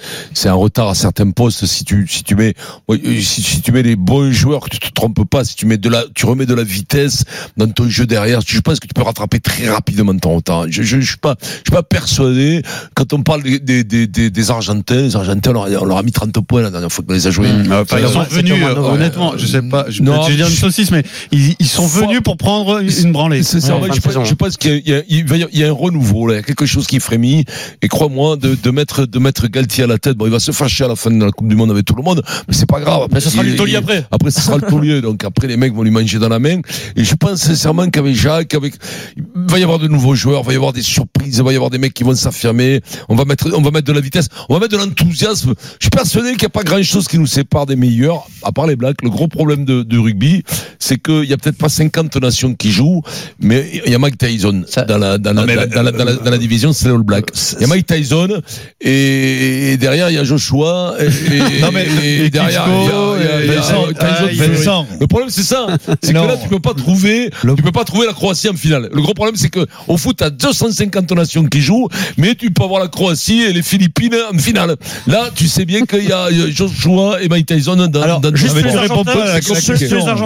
un 0.47 0.53
retard 0.53 0.89
à 0.89 0.95
certains 0.95 1.29
postes. 1.31 1.65
Si 1.65 1.85
tu, 1.85 2.07
si 2.07 2.23
tu 2.23 2.35
mets, 2.35 2.53
euh, 2.89 2.97
si, 3.21 3.41
si 3.41 3.61
tu 3.61 3.71
mets 3.71 3.83
les 3.83 3.95
bons 3.95 4.31
joueurs, 4.31 4.61
que 4.61 4.69
tu 4.69 4.79
te 4.79 4.91
trompes 4.91 5.23
pas, 5.29 5.43
si 5.43 5.55
tu 5.55 5.65
mets 5.65 5.77
de 5.77 5.89
la, 5.89 6.03
tu 6.15 6.25
remets 6.25 6.45
de 6.45 6.53
la 6.55 6.63
vitesse 6.63 7.23
dans 7.57 7.69
ton 7.69 7.87
jeu 7.89 8.05
derrière, 8.05 8.41
je 8.45 8.59
pense 8.59 8.79
que 8.79 8.87
tu 8.87 8.93
peux 8.93 9.03
rattraper 9.03 9.39
très 9.39 9.69
rapidement 9.69 10.17
ton 10.17 10.37
retard. 10.37 10.65
Je, 10.69 10.81
je, 10.83 10.99
je 10.99 11.07
suis 11.07 11.17
pas, 11.17 11.35
je 11.41 11.47
suis 11.55 11.71
pas 11.71 11.83
persuadé. 11.83 12.61
Quand 12.95 13.13
on 13.13 13.21
parle 13.21 13.43
des, 13.43 13.59
des, 13.59 13.83
des, 13.83 14.29
des, 14.29 14.51
Argentins, 14.51 15.01
les 15.01 15.15
Argentins, 15.15 15.51
on 15.51 15.65
leur, 15.65 15.81
on 15.83 15.85
leur 15.85 15.97
a 15.97 16.03
mis 16.03 16.11
30 16.11 16.31
points 16.45 16.68
la 16.69 16.79
dernière 16.79 16.91
fois 16.91 17.03
qu'on 17.07 17.13
les 17.13 17.27
a 17.27 17.31
joués. 17.31 17.47
Mmh, 17.51 17.71
enfin, 17.71 17.97
ils 17.99 18.07
sont 18.07 18.23
venus, 18.23 18.53
euh, 18.63 18.75
honnêtement, 18.75 19.33
je 19.37 19.45
sais 19.45 19.61
pas, 19.61 19.85
je, 19.89 20.01
Non, 20.01 20.23
je 20.23 20.29
vais 20.31 20.35
dire 20.37 20.47
une 20.47 20.53
saucisse, 20.53 20.91
mais 20.91 21.03
ils, 21.31 21.55
ils 21.59 21.67
sont 21.67 21.87
Faut- 21.87 22.01
venus 22.01 22.21
pour 22.23 22.37
prendre 22.37 22.79
une, 22.81 23.11
branlée. 23.11 23.43
C'est 23.43 23.59
ça, 23.61 23.77
Ouais, 23.77 23.89
je, 23.93 23.99
pense, 24.01 24.27
je 24.27 24.33
pense 24.33 24.57
qu'il 24.57 24.71
y 24.71 24.75
a, 24.75 24.77
il 24.85 24.89
y 24.89 24.93
a- 24.93 25.03
il 25.09 25.25
va 25.25 25.37
y 25.37 25.63
a 25.63 25.67
un 25.69 25.71
renouveau, 25.73 26.27
là, 26.27 26.33
il 26.35 26.37
y 26.37 26.39
a 26.39 26.43
quelque 26.43 26.65
chose 26.65 26.87
qui 26.87 26.99
frémit. 26.99 27.45
Et 27.81 27.87
crois-moi, 27.87 28.35
de, 28.37 28.55
de 28.55 28.71
mettre, 28.71 29.05
de 29.05 29.19
mettre 29.19 29.47
Galtier 29.47 29.83
à 29.83 29.87
la 29.87 29.97
tête, 29.97 30.15
bon, 30.17 30.25
il 30.25 30.31
va 30.31 30.39
se 30.39 30.51
fâcher 30.51 30.83
à 30.83 30.87
la 30.87 30.95
fin 30.95 31.11
de 31.11 31.23
la 31.23 31.31
Coupe 31.31 31.47
du 31.47 31.55
Monde 31.55 31.71
avec 31.71 31.85
tout 31.85 31.95
le 31.95 32.03
monde, 32.03 32.21
mais 32.47 32.53
c'est 32.53 32.65
pas 32.69 32.79
grave. 32.79 33.07
Mais 33.11 33.19
ce 33.19 33.29
sera 33.29 33.43
le 33.43 33.55
taulier 33.55 33.75
après. 33.77 34.05
Après, 34.11 34.31
ce 34.31 34.41
sera 34.41 34.57
le 34.57 34.67
taulier. 34.67 35.01
Donc 35.09 35.23
après, 35.23 35.47
les 35.47 35.57
mecs 35.57 35.73
vont 35.73 35.83
lui 35.83 35.91
manger 35.91 36.19
dans 36.19 36.29
la 36.29 36.39
main. 36.39 36.59
Et 36.95 37.03
je 37.03 37.15
pense 37.15 37.39
sincèrement 37.39 37.89
qu'avec 37.89 38.15
Jacques, 38.15 38.53
avec, 38.53 38.73
il 39.17 39.23
va 39.51 39.59
y 39.59 39.63
avoir 39.63 39.79
de 39.79 39.87
nouveaux 39.87 40.15
joueurs, 40.15 40.41
il 40.43 40.47
va 40.47 40.53
y 40.53 40.55
avoir 40.55 40.73
des 40.73 40.81
surprises, 40.81 41.37
il 41.37 41.43
va 41.43 41.51
y 41.51 41.55
avoir 41.55 41.69
des 41.69 41.77
mecs 41.77 41.93
qui 41.93 42.03
vont 42.03 42.15
s'affirmer. 42.15 42.81
On 43.07 43.15
va 43.15 43.25
mettre, 43.25 43.47
on 43.55 43.61
va 43.61 43.71
mettre 43.71 43.87
de 43.87 43.93
la 43.93 44.01
vitesse, 44.01 44.27
on 44.49 44.53
va 44.53 44.59
mettre 44.59 44.73
de 44.73 44.77
l'enthousiasme. 44.77 45.53
Je 45.79 45.85
suis 45.85 45.89
persuadé 45.89 46.29
qu'il 46.31 46.39
n'y 46.41 46.45
a 46.45 46.49
pas 46.49 46.58
grand 46.63 46.81
chose 46.83 47.07
qui 47.07 47.17
nous 47.19 47.27
sépare 47.27 47.65
des 47.65 47.75
meilleurs, 47.75 48.27
à 48.43 48.51
part 48.51 48.67
les 48.67 48.75
Blacks. 48.75 49.01
Le 49.03 49.09
gros 49.09 49.27
problème 49.27 49.65
de, 49.65 49.83
du 49.83 49.99
rugby, 49.99 50.43
c'est 50.79 50.97
qu'il 51.01 51.25
y 51.25 51.33
a 51.33 51.37
peut-être 51.37 51.57
pas 51.57 51.69
50 51.69 52.15
nations 52.17 52.53
qui 52.55 52.71
jouent, 52.71 53.01
mais 53.39 53.69
il 53.85 53.91
y 53.91 53.95
a 53.95 53.99
Mike 53.99 54.17
Tyson 54.17 54.63
dans 54.87 54.97
la, 54.97 55.17
dans 55.17 55.33
la, 55.33 55.41
Non, 55.41 55.47
mais- 55.47 55.67
dans 55.67 55.81
la, 55.83 55.91
dans 55.91 56.03
la, 56.05 56.13
dans 56.13 56.31
la 56.31 56.37
division, 56.37 56.73
c'est 56.73 56.89
All 56.89 57.03
Blacks. 57.03 57.25
Il 57.57 57.61
y 57.61 57.63
a 57.65 57.67
Mike 57.67 57.85
Tyson, 57.85 58.41
et, 58.81 59.71
et 59.73 59.77
derrière, 59.77 60.09
il 60.09 60.15
y 60.15 60.17
a 60.17 60.23
Joshua, 60.23 60.95
et, 60.99 61.05
et- 61.05 61.59
Non, 61.61 61.71
mais- 61.71 61.87
et 62.03 62.25
et 62.25 62.29
derrière, 62.29 62.65
il 62.67 62.73
y 62.73 62.91
a- 62.91 63.15
il 63.19 63.25
y 63.25 63.27
a- 63.27 63.41
il 63.43 63.47
y 63.47 63.51
a 63.51 63.55
Vincent, 63.55 63.85
Tyson 63.87 64.51
Vincent. 64.53 64.87
le 64.99 65.07
problème 65.07 65.29
c'est 65.29 65.43
ça, 65.43 65.67
c'est 66.01 66.13
que 66.13 66.17
là 66.17 66.37
tu 66.41 66.49
peux 66.49 66.59
pas 66.59 66.73
trouver, 66.73 67.29
Le- 67.43 67.55
tu 67.55 67.63
peux 67.63 67.71
pas 67.71 67.83
trouver 67.83 68.05
la 68.07 68.13
Croatie 68.13 68.49
en 68.49 68.53
finale. 68.53 68.89
Le 68.93 69.01
gros 69.01 69.13
problème 69.13 69.35
c'est 69.35 69.49
que 69.49 69.65
au 69.87 69.97
foot 69.97 70.17
t'as 70.17 70.29
250 70.29 71.11
nations 71.11 71.45
qui 71.45 71.61
jouent, 71.61 71.87
mais 72.17 72.35
tu 72.35 72.51
peux 72.51 72.63
avoir 72.63 72.81
la 72.81 72.87
Croatie 72.87 73.41
et 73.41 73.53
les 73.53 73.61
Philippines 73.61 74.15
en 74.33 74.37
finale. 74.37 74.75
Là 75.07 75.29
tu 75.35 75.47
sais 75.47 75.65
bien 75.65 75.85
qu'il 75.85 76.05
y 76.05 76.11
a 76.11 76.27
Joshua 76.51 77.21
et 77.21 77.29
Mike 77.29 77.45
Tyson 77.47 77.75
dans. 77.75 78.01
Alors, 78.01 78.19
dans 78.19 78.35
juste 78.35 78.55
les 78.55 78.61
tu 78.61 78.67
réponds 78.69 78.79
Argentins, 79.01 79.13
pas 79.13 79.23
à 79.23 79.33
la 79.35 79.41
question. 79.41 79.75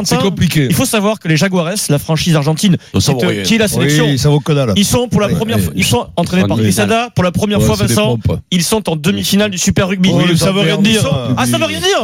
C'est 0.05 0.19
compliqué. 0.19 0.67
Il 0.69 0.75
faut 0.75 0.85
savoir 0.85 1.19
que 1.19 1.27
les 1.27 1.37
Jaguares, 1.37 1.73
la 1.89 1.99
franchise 1.99 2.35
argentine, 2.35 2.77
est- 2.93 3.25
rien. 3.25 3.43
qui 3.43 3.55
est 3.55 3.57
la 3.57 3.67
sélection, 3.67 4.05
Oui, 4.07 4.17
ça 4.17 4.29
vaut 4.29 4.39
que 4.39 4.51
dalle. 4.53 4.73
ils 4.75 4.85
sont 4.85 5.07
pour 5.07 5.21
la 5.21 5.29
première 5.29 5.59
fois, 5.59 5.73
ils 5.75 5.83
sont 5.85 6.07
entraînés 6.15 6.47
par 6.47 6.57
Grisada 6.57 7.09
pour 7.15 7.23
la 7.23 7.31
première 7.31 7.59
Ouais, 7.59 7.65
fois, 7.65 7.75
Vincent. 7.75 8.17
Ils 8.51 8.63
sont 8.63 8.89
en 8.89 8.95
demi-finale 8.95 9.51
du 9.51 9.57
Super 9.57 9.87
Rugby. 9.87 10.09
Oui, 10.13 10.23
Ils 10.31 10.37
ça 10.37 10.51
veut 10.51 10.61
rien 10.61 10.77
dire. 10.77 11.01
Ah, 11.37 11.45
ça 11.45 11.57
veut 11.57 11.65
rien 11.65 11.79
dire. 11.79 12.03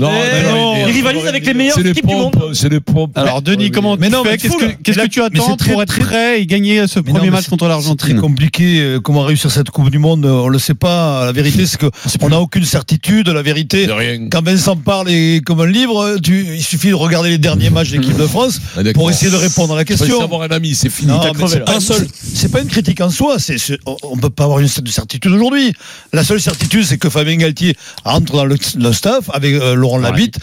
Ils 0.87 0.91
rivalisent 0.91 1.27
avec 1.27 1.45
les 1.45 1.53
meilleures 1.53 1.79
équipes 1.85 2.07
du 2.07 2.15
monde. 2.15 2.35
c'est 2.53 2.69
des 2.69 2.79
pompes. 2.79 3.17
Alors 3.17 3.41
Denis, 3.41 3.71
comment 3.71 3.95
Mais 3.97 4.07
tu 4.07 4.13
non, 4.13 4.23
fais 4.23 4.31
mais 4.31 4.37
Qu'est-ce 4.37 4.99
que, 4.99 5.07
tu 5.07 5.21
attends 5.21 5.57
pour 5.57 5.81
être 5.81 5.99
prêt 5.99 6.41
et 6.41 6.45
gagner 6.45 6.87
ce 6.87 6.99
premier 6.99 7.29
match 7.29 7.47
contre 7.47 7.67
l'Argentine? 7.67 7.97
très 7.97 8.15
compliqué. 8.15 8.79
euh, 8.79 8.99
Comment 8.99 9.21
réussir 9.23 9.51
cette 9.51 9.69
Coupe 9.71 9.89
du 9.89 9.99
Monde 9.99 10.25
On 10.25 10.47
le 10.47 10.59
sait 10.59 10.73
pas. 10.73 11.25
La 11.25 11.31
vérité, 11.31 11.65
c'est 11.65 11.77
que 11.79 11.87
on 12.21 12.29
n'a 12.29 12.39
aucune 12.39 12.65
certitude. 12.65 13.27
La 13.29 13.41
vérité, 13.41 13.87
C'est 14.17 14.29
quand 14.29 14.43
Vincent 14.43 14.75
parle 14.75 15.09
et 15.09 15.41
comme 15.45 15.61
un 15.61 15.67
livre, 15.67 16.17
tu, 16.23 16.45
il 16.55 16.63
suffit 16.63 16.89
de 16.89 16.93
regarder 16.95 17.29
les 17.29 17.37
derniers 17.37 17.69
matchs 17.69 17.91
de 17.91 17.97
l'équipe 17.97 18.17
de 18.17 18.27
France 18.27 18.59
Ah, 18.77 18.81
pour 18.93 19.09
essayer 19.09 19.31
de 19.31 19.35
répondre 19.35 19.73
à 19.73 19.77
la 19.77 19.85
question. 19.85 20.21
avoir 20.21 20.43
un 20.43 20.47
ami, 20.47 20.75
c'est 20.75 20.89
fini. 20.89 21.11
C'est 21.47 21.63
pas, 21.65 21.73
Un 21.75 21.79
seul. 21.79 22.07
c'est 22.33 22.51
pas 22.51 22.61
une 22.61 22.67
critique 22.67 23.01
en 23.01 23.09
soi. 23.09 23.39
C'est, 23.39 23.57
c'est- 23.57 23.79
on- 23.85 24.17
peut 24.17 24.29
pas 24.29 24.43
avoir 24.45 24.59
une 24.59 24.67
de 24.67 24.89
certitude 24.89 25.31
aujourd'hui. 25.31 25.73
La 26.13 26.23
seule 26.23 26.41
certitude, 26.41 26.83
c'est 26.83 26.97
que 26.97 27.09
Fabien 27.09 27.37
Galtier 27.37 27.75
entre 28.05 28.33
dans 28.33 28.45
le, 28.45 28.57
le 28.77 28.93
staff 28.93 29.29
avec 29.33 29.53
euh, 29.53 29.75
Laurent 29.75 29.97
Labitte, 29.97 30.37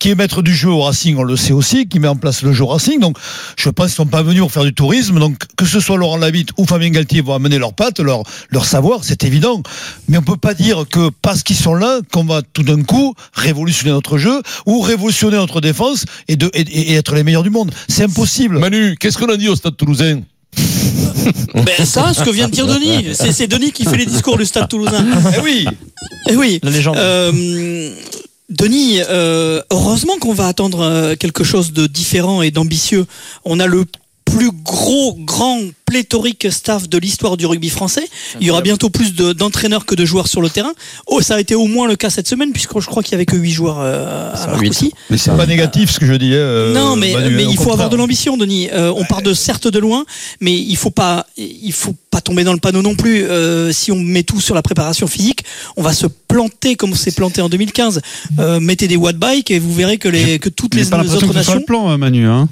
qui 0.00 0.08
est 0.08 0.14
maître 0.14 0.42
du 0.42 0.54
jeu 0.54 0.70
au 0.70 0.80
Racing, 0.80 1.16
on 1.18 1.22
le 1.22 1.36
sait 1.36 1.52
aussi, 1.52 1.86
qui 1.86 2.00
met 2.00 2.08
en 2.08 2.16
place 2.16 2.42
le 2.42 2.52
jeu 2.52 2.64
au 2.64 2.68
Racing. 2.68 2.98
Donc, 2.98 3.18
je 3.56 3.68
pense 3.68 3.88
qu'ils 3.88 3.96
sont 3.96 4.06
pas 4.06 4.22
venus 4.22 4.40
pour 4.40 4.50
faire 4.50 4.64
du 4.64 4.72
tourisme. 4.72 5.20
Donc, 5.20 5.36
que 5.56 5.66
ce 5.66 5.78
soit 5.78 5.98
Laurent 5.98 6.16
Labitte 6.16 6.50
ou 6.56 6.64
Fabien 6.64 6.88
Galtier 6.88 7.20
vont 7.20 7.34
amener 7.34 7.58
leurs 7.58 7.74
pattes, 7.74 8.00
leur, 8.00 8.22
leur 8.48 8.64
savoir, 8.64 9.04
c'est 9.04 9.24
évident. 9.24 9.62
Mais 10.08 10.16
on 10.16 10.22
peut 10.22 10.38
pas 10.38 10.54
dire 10.54 10.86
que 10.90 11.10
parce 11.20 11.42
qu'ils 11.42 11.56
sont 11.56 11.74
là, 11.74 12.00
qu'on 12.10 12.24
va 12.24 12.40
tout 12.40 12.62
d'un 12.62 12.82
coup 12.82 13.14
révolutionner 13.34 13.92
notre 13.92 14.16
jeu 14.16 14.42
ou 14.64 14.80
révolutionner 14.80 15.36
notre 15.36 15.60
défense 15.60 16.06
et, 16.28 16.36
de, 16.36 16.50
et, 16.54 16.62
et 16.62 16.94
être 16.94 17.14
les 17.14 17.22
meilleurs 17.22 17.42
du 17.42 17.50
monde. 17.50 17.70
C'est 17.86 18.04
impossible. 18.04 18.58
Manu, 18.58 18.96
qu'est-ce 18.98 19.18
qu'on 19.18 19.28
a 19.28 19.36
dit 19.36 19.50
au 19.50 19.54
Stade 19.54 19.76
Toulousain? 19.76 20.22
Ben 21.54 21.84
ça, 21.84 22.14
ce 22.14 22.22
que 22.22 22.30
vient 22.30 22.48
de 22.48 22.52
dire 22.52 22.66
Denis, 22.66 23.08
c'est 23.14 23.32
c'est 23.32 23.46
Denis 23.46 23.72
qui 23.72 23.84
fait 23.84 23.96
les 23.96 24.06
discours 24.06 24.38
du 24.38 24.46
Stade 24.46 24.68
Toulousain. 24.68 25.04
Eh 25.36 25.40
oui. 25.40 25.66
Eh 26.28 26.36
oui. 26.36 26.58
La 26.62 26.70
légende. 26.70 26.96
Euh, 26.96 27.92
Denis, 28.50 28.98
euh, 29.08 29.62
heureusement 29.70 30.18
qu'on 30.20 30.34
va 30.34 30.48
attendre 30.48 30.80
euh, 30.80 31.14
quelque 31.16 31.44
chose 31.44 31.72
de 31.72 31.86
différent 31.86 32.42
et 32.42 32.50
d'ambitieux. 32.50 33.06
On 33.44 33.60
a 33.60 33.66
le 33.66 33.84
plus 34.24 34.50
gros, 34.52 35.14
grand, 35.18 35.58
pléthorique 35.86 36.46
staff 36.52 36.88
de 36.88 36.98
l'histoire 36.98 37.36
du 37.36 37.46
rugby 37.46 37.68
français. 37.68 38.08
Il 38.40 38.46
y 38.46 38.50
aura 38.52 38.60
bientôt 38.60 38.88
plus 38.88 39.12
de- 39.12 39.32
d'entraîneurs 39.32 39.86
que 39.86 39.96
de 39.96 40.04
joueurs 40.04 40.28
sur 40.28 40.40
le 40.40 40.48
terrain. 40.48 40.70
Oh, 41.08 41.20
ça 41.20 41.34
a 41.34 41.40
été 41.40 41.56
au 41.56 41.66
moins 41.66 41.88
le 41.88 41.96
cas 41.96 42.10
cette 42.10 42.28
semaine, 42.28 42.52
puisque 42.52 42.78
je 42.78 42.86
crois 42.86 43.02
qu'il 43.02 43.10
y 43.12 43.14
avait 43.16 43.26
que 43.26 43.34
8 43.34 43.50
joueurs 43.50 43.78
euh, 43.80 44.32
à 44.32 44.46
Marcoussis. 44.46 44.92
Mais 45.10 45.18
c'est 45.18 45.36
pas 45.36 45.46
négatif 45.46 45.90
ce 45.90 45.98
que 45.98 46.06
je 46.06 46.12
dis. 46.14 46.30
euh, 46.34 46.72
Non, 46.72 46.94
mais, 46.94 47.12
Manu, 47.12 47.34
mais 47.34 47.42
il 47.42 47.48
faut 47.50 47.56
contraire. 47.56 47.72
avoir 47.72 47.90
de 47.90 47.96
l'ambition, 47.96 48.36
Denis. 48.36 48.68
Euh, 48.72 48.92
on 48.96 49.04
part 49.04 49.22
de 49.22 49.34
certes 49.34 49.66
de 49.66 49.80
loin, 49.80 50.04
mais 50.40 50.52
il 50.56 50.76
faut 50.76 50.90
pas, 50.90 51.26
il 51.36 51.72
faut 51.72 51.96
pas 52.10 52.20
tomber 52.20 52.44
dans 52.44 52.52
le 52.52 52.58
panneau 52.58 52.82
non 52.82 52.94
plus. 52.94 53.24
Euh, 53.24 53.72
si 53.72 53.92
on 53.92 53.96
met 54.00 54.22
tout 54.22 54.40
sur 54.40 54.54
la 54.54 54.62
préparation 54.62 55.06
physique, 55.06 55.44
on 55.76 55.82
va 55.82 55.92
se 55.92 56.06
planter 56.06 56.74
comme 56.74 56.92
on 56.92 56.96
s'est 56.96 57.12
planté 57.12 57.40
en 57.40 57.48
2015. 57.48 58.00
Euh, 58.38 58.60
mettez 58.60 58.88
des 58.88 58.96
watt 58.96 59.16
bike 59.16 59.50
et 59.50 59.58
vous 59.58 59.72
verrez 59.72 59.98
que 59.98 60.08
les 60.08 60.38
que 60.38 60.48
toutes 60.48 60.74
les, 60.74 60.84
pas 60.84 61.02
les 61.02 61.14
autres 61.14 61.28
que 61.28 61.32
nations. 61.32 61.54
le 61.54 61.60
plan, 61.64 61.90
euh, 61.90 61.96
Manu. 61.96 62.26
Hein. 62.26 62.48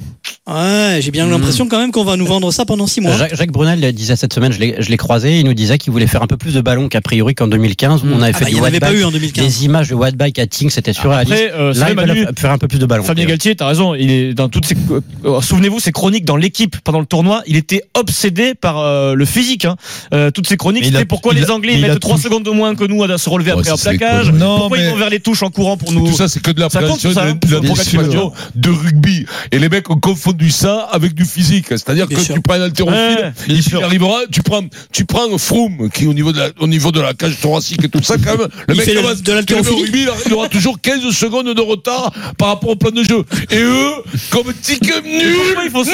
Ouais, 0.46 0.98
j'ai 1.00 1.10
bien 1.10 1.26
l'impression 1.26 1.68
quand 1.68 1.78
même 1.78 1.90
qu'on 1.90 2.04
va 2.04 2.16
nous 2.16 2.26
vendre 2.26 2.50
ça 2.52 2.64
pendant 2.64 2.86
six 2.86 3.00
mois. 3.00 3.16
Jacques, 3.16 3.34
Jacques 3.34 3.52
Brunel 3.52 3.92
disait 3.92 4.16
cette 4.16 4.32
semaine, 4.32 4.52
je 4.52 4.58
l'ai 4.58 4.76
je 4.78 4.88
l'ai 4.90 4.96
croisé, 4.96 5.38
il 5.40 5.44
nous 5.46 5.54
disait 5.54 5.78
qu'il 5.78 5.92
voulait 5.92 6.06
faire 6.06 6.22
un 6.22 6.26
peu 6.26 6.36
plus 6.36 6.54
de 6.54 6.60
ballons 6.60 6.88
qu'a 6.88 7.00
priori 7.00 7.34
qu'en 7.34 7.46
2015. 7.48 8.02
où 8.04 8.06
On 8.12 8.20
avait 8.22 8.32
Ah 8.34 8.38
fait 8.38 8.44
bah, 8.44 8.50
du 8.50 8.52
il 8.52 8.54
n'y 8.56 8.60
en 8.60 8.64
avait 8.64 8.72
watt 8.74 8.80
pas 8.80 8.90
bike, 8.90 9.00
eu 9.00 9.04
en 9.04 9.10
2015. 9.10 9.44
Des 9.44 9.64
images 9.64 9.88
de 9.88 9.94
watt 9.94 10.14
bike 10.16 10.38
à 10.38 10.46
Ting, 10.46 10.70
c'était 10.70 10.92
sur 10.92 11.10
la 11.10 11.24
liste. 11.24 11.32
Après, 11.34 11.52
euh, 11.52 11.72
Là, 11.74 11.86
veulent 11.88 11.96
Manu, 11.96 12.26
faire 12.36 12.50
un 12.50 12.58
peu 12.58 12.68
plus 12.68 12.78
de 12.78 12.86
ballons. 12.86 13.04
Fabien 13.04 13.26
Galtier, 13.26 13.56
t'as 13.56 13.66
raison. 13.66 13.94
Il 13.94 14.10
est 14.10 14.34
dans 14.34 14.48
toutes 14.48 14.66
ses. 14.66 14.76
euh, 15.24 15.40
Souvenez-vous, 15.40 15.80
ses 15.80 15.92
chroniques 15.92 16.24
dans 16.24 16.36
l'équipe 16.36 16.76
pendant 16.84 17.00
le 17.00 17.06
tournoi, 17.06 17.42
il 17.46 17.56
était 17.56 17.82
obsédé 17.94 18.54
par 18.54 18.78
euh, 18.78 19.14
le 19.14 19.24
physique. 19.24 19.47
Hein. 19.64 19.76
Euh, 20.12 20.30
toutes 20.30 20.46
ses 20.48 20.56
chroniques, 20.56 20.84
c'était 20.84 21.04
pourquoi 21.04 21.34
les 21.34 21.50
Anglais 21.50 21.74
a 21.82 21.88
mettent 21.88 22.00
3 22.00 22.16
tout- 22.16 22.22
secondes 22.22 22.44
de 22.44 22.50
moins 22.50 22.74
que 22.74 22.84
nous 22.84 23.02
à 23.02 23.18
se 23.18 23.28
relever 23.30 23.52
Ouais, 23.52 23.58
après 23.60 23.70
un 23.72 23.76
plaquage. 23.76 24.30
Non, 24.32 24.58
pourquoi 24.58 24.78
mais- 24.78 24.84
ils 24.84 24.90
vont 24.90 24.96
vers 24.96 25.10
les 25.10 25.20
touches 25.20 25.42
en 25.42 25.50
courant 25.50 25.76
pour 25.76 25.92
nous 25.92 26.08
Tout 26.08 26.16
ça, 26.16 26.28
c'est 26.28 26.40
que 26.40 26.50
de 26.50 26.60
la 26.60 26.68
prévention 26.68 27.10
de, 27.10 27.18
hein, 27.18 28.32
de 28.54 28.70
rugby. 28.70 29.26
Et 29.52 29.58
les 29.58 29.68
mecs 29.68 29.88
ont 29.90 29.98
confondu 29.98 30.50
ça 30.50 30.88
avec 30.92 31.14
du 31.14 31.24
physique. 31.24 31.66
C'est-à-dire 31.70 32.06
que 32.08 32.20
sûr. 32.20 32.34
tu 32.34 32.40
prends 32.42 32.54
un 32.54 32.62
haltérophile, 32.62 33.32
Ouais, 33.48 33.54
il 33.78 33.82
arrivera, 33.84 34.20
tu 34.30 34.42
prends, 34.42 34.62
tu 34.92 35.04
prends 35.04 35.36
Froome, 35.38 35.88
qui 35.90 36.06
au 36.06 36.14
niveau 36.14 36.32
de 36.32 36.38
la, 36.38 36.48
au 36.60 36.66
niveau 36.66 36.92
de 36.92 37.00
la 37.00 37.14
cage 37.14 37.38
thoracique 37.40 37.84
et 37.84 37.88
tout 37.88 38.02
ça, 38.02 38.16
quand 38.18 38.36
même. 38.38 38.48
Le 38.68 38.74
Il 38.74 38.78
mec, 38.78 38.86
le- 38.88 38.94
de 38.94 39.68
rugby, 39.82 40.06
il 40.26 40.32
aura- 40.34 40.48
toujours 40.48 40.80
15 40.80 41.10
secondes 41.14 41.52
de 41.54 41.60
retard 41.60 42.12
par 42.36 42.48
rapport 42.48 42.70
au 42.70 42.76
plan 42.76 42.90
de 42.90 43.02
jeu. 43.02 43.24
Et 43.50 43.60
eux, 43.60 43.90
comme 44.30 44.52
tic 44.62 44.82
nul, 44.82 45.34
Pourquoi 45.46 45.64
ils 45.64 45.70
font 45.70 45.84
ça 45.84 45.90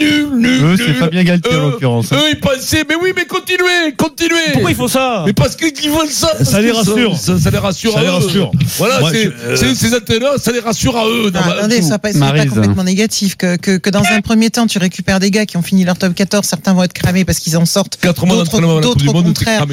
nul, 0.00 0.08
nul, 0.08 0.28
nul, 0.38 0.64
Eux, 0.64 0.74
c'est 0.76 0.86
nul. 0.88 0.94
Fabien 0.96 1.24
Galtier, 1.24 1.54
en 1.56 1.70
l'occurrence. 1.70 2.12
Eux, 2.12 2.16
ils 2.30 2.38
pensaient, 2.40 2.84
mais 2.92 3.02
oui, 3.02 3.12
mais 3.16 3.24
continuez, 3.24 3.94
continuez. 3.96 4.52
Pourquoi 4.52 4.70
ils 4.70 4.76
font 4.76 4.88
ça 4.88 5.22
Mais 5.26 5.32
parce 5.32 5.56
qu'ils 5.56 5.90
veulent 5.90 6.10
ça. 6.10 6.32
Ça 6.44 6.60
les 6.60 6.72
rassure. 6.72 7.16
Ça, 7.16 7.50
les 7.50 7.58
rassure 7.58 7.92
ça 7.92 8.00
à 8.00 8.02
les 8.02 8.08
eux. 8.08 8.12
Rassure. 8.12 8.52
Voilà, 8.78 9.00
euh, 9.14 9.56
ces 9.56 9.94
antennes-là, 9.94 10.34
ça 10.38 10.52
les 10.52 10.60
rassure 10.60 10.96
à 10.96 11.06
eux. 11.06 11.30
Ah, 11.34 11.40
non, 11.40 11.52
attendez, 11.52 11.82
ça 11.82 11.98
passe 11.98 12.18
pas 12.18 12.46
complètement 12.46 12.84
négatif. 12.84 13.36
Que, 13.36 13.56
que, 13.56 13.90
dans 13.90 14.02
un 14.04 14.20
premier 14.20 14.50
temps, 14.50 14.66
tu 14.66 14.78
récupères 14.78 15.20
des 15.20 15.30
gars 15.30 15.46
qui 15.46 15.56
ont 15.56 15.62
fini 15.62 15.84
leur 15.84 15.96
top 15.96 16.14
14, 16.14 16.46
certains 16.46 16.74
vont 16.74 16.82
être 16.82 16.92
cramés 16.92 17.24
parce 17.24 17.38
qu'ils 17.38 17.56
en 17.56 17.64
sortent. 17.64 17.98
Mois 18.24 18.44
d'autres 18.80 19.08
au 19.08 19.12
contraire, 19.12 19.66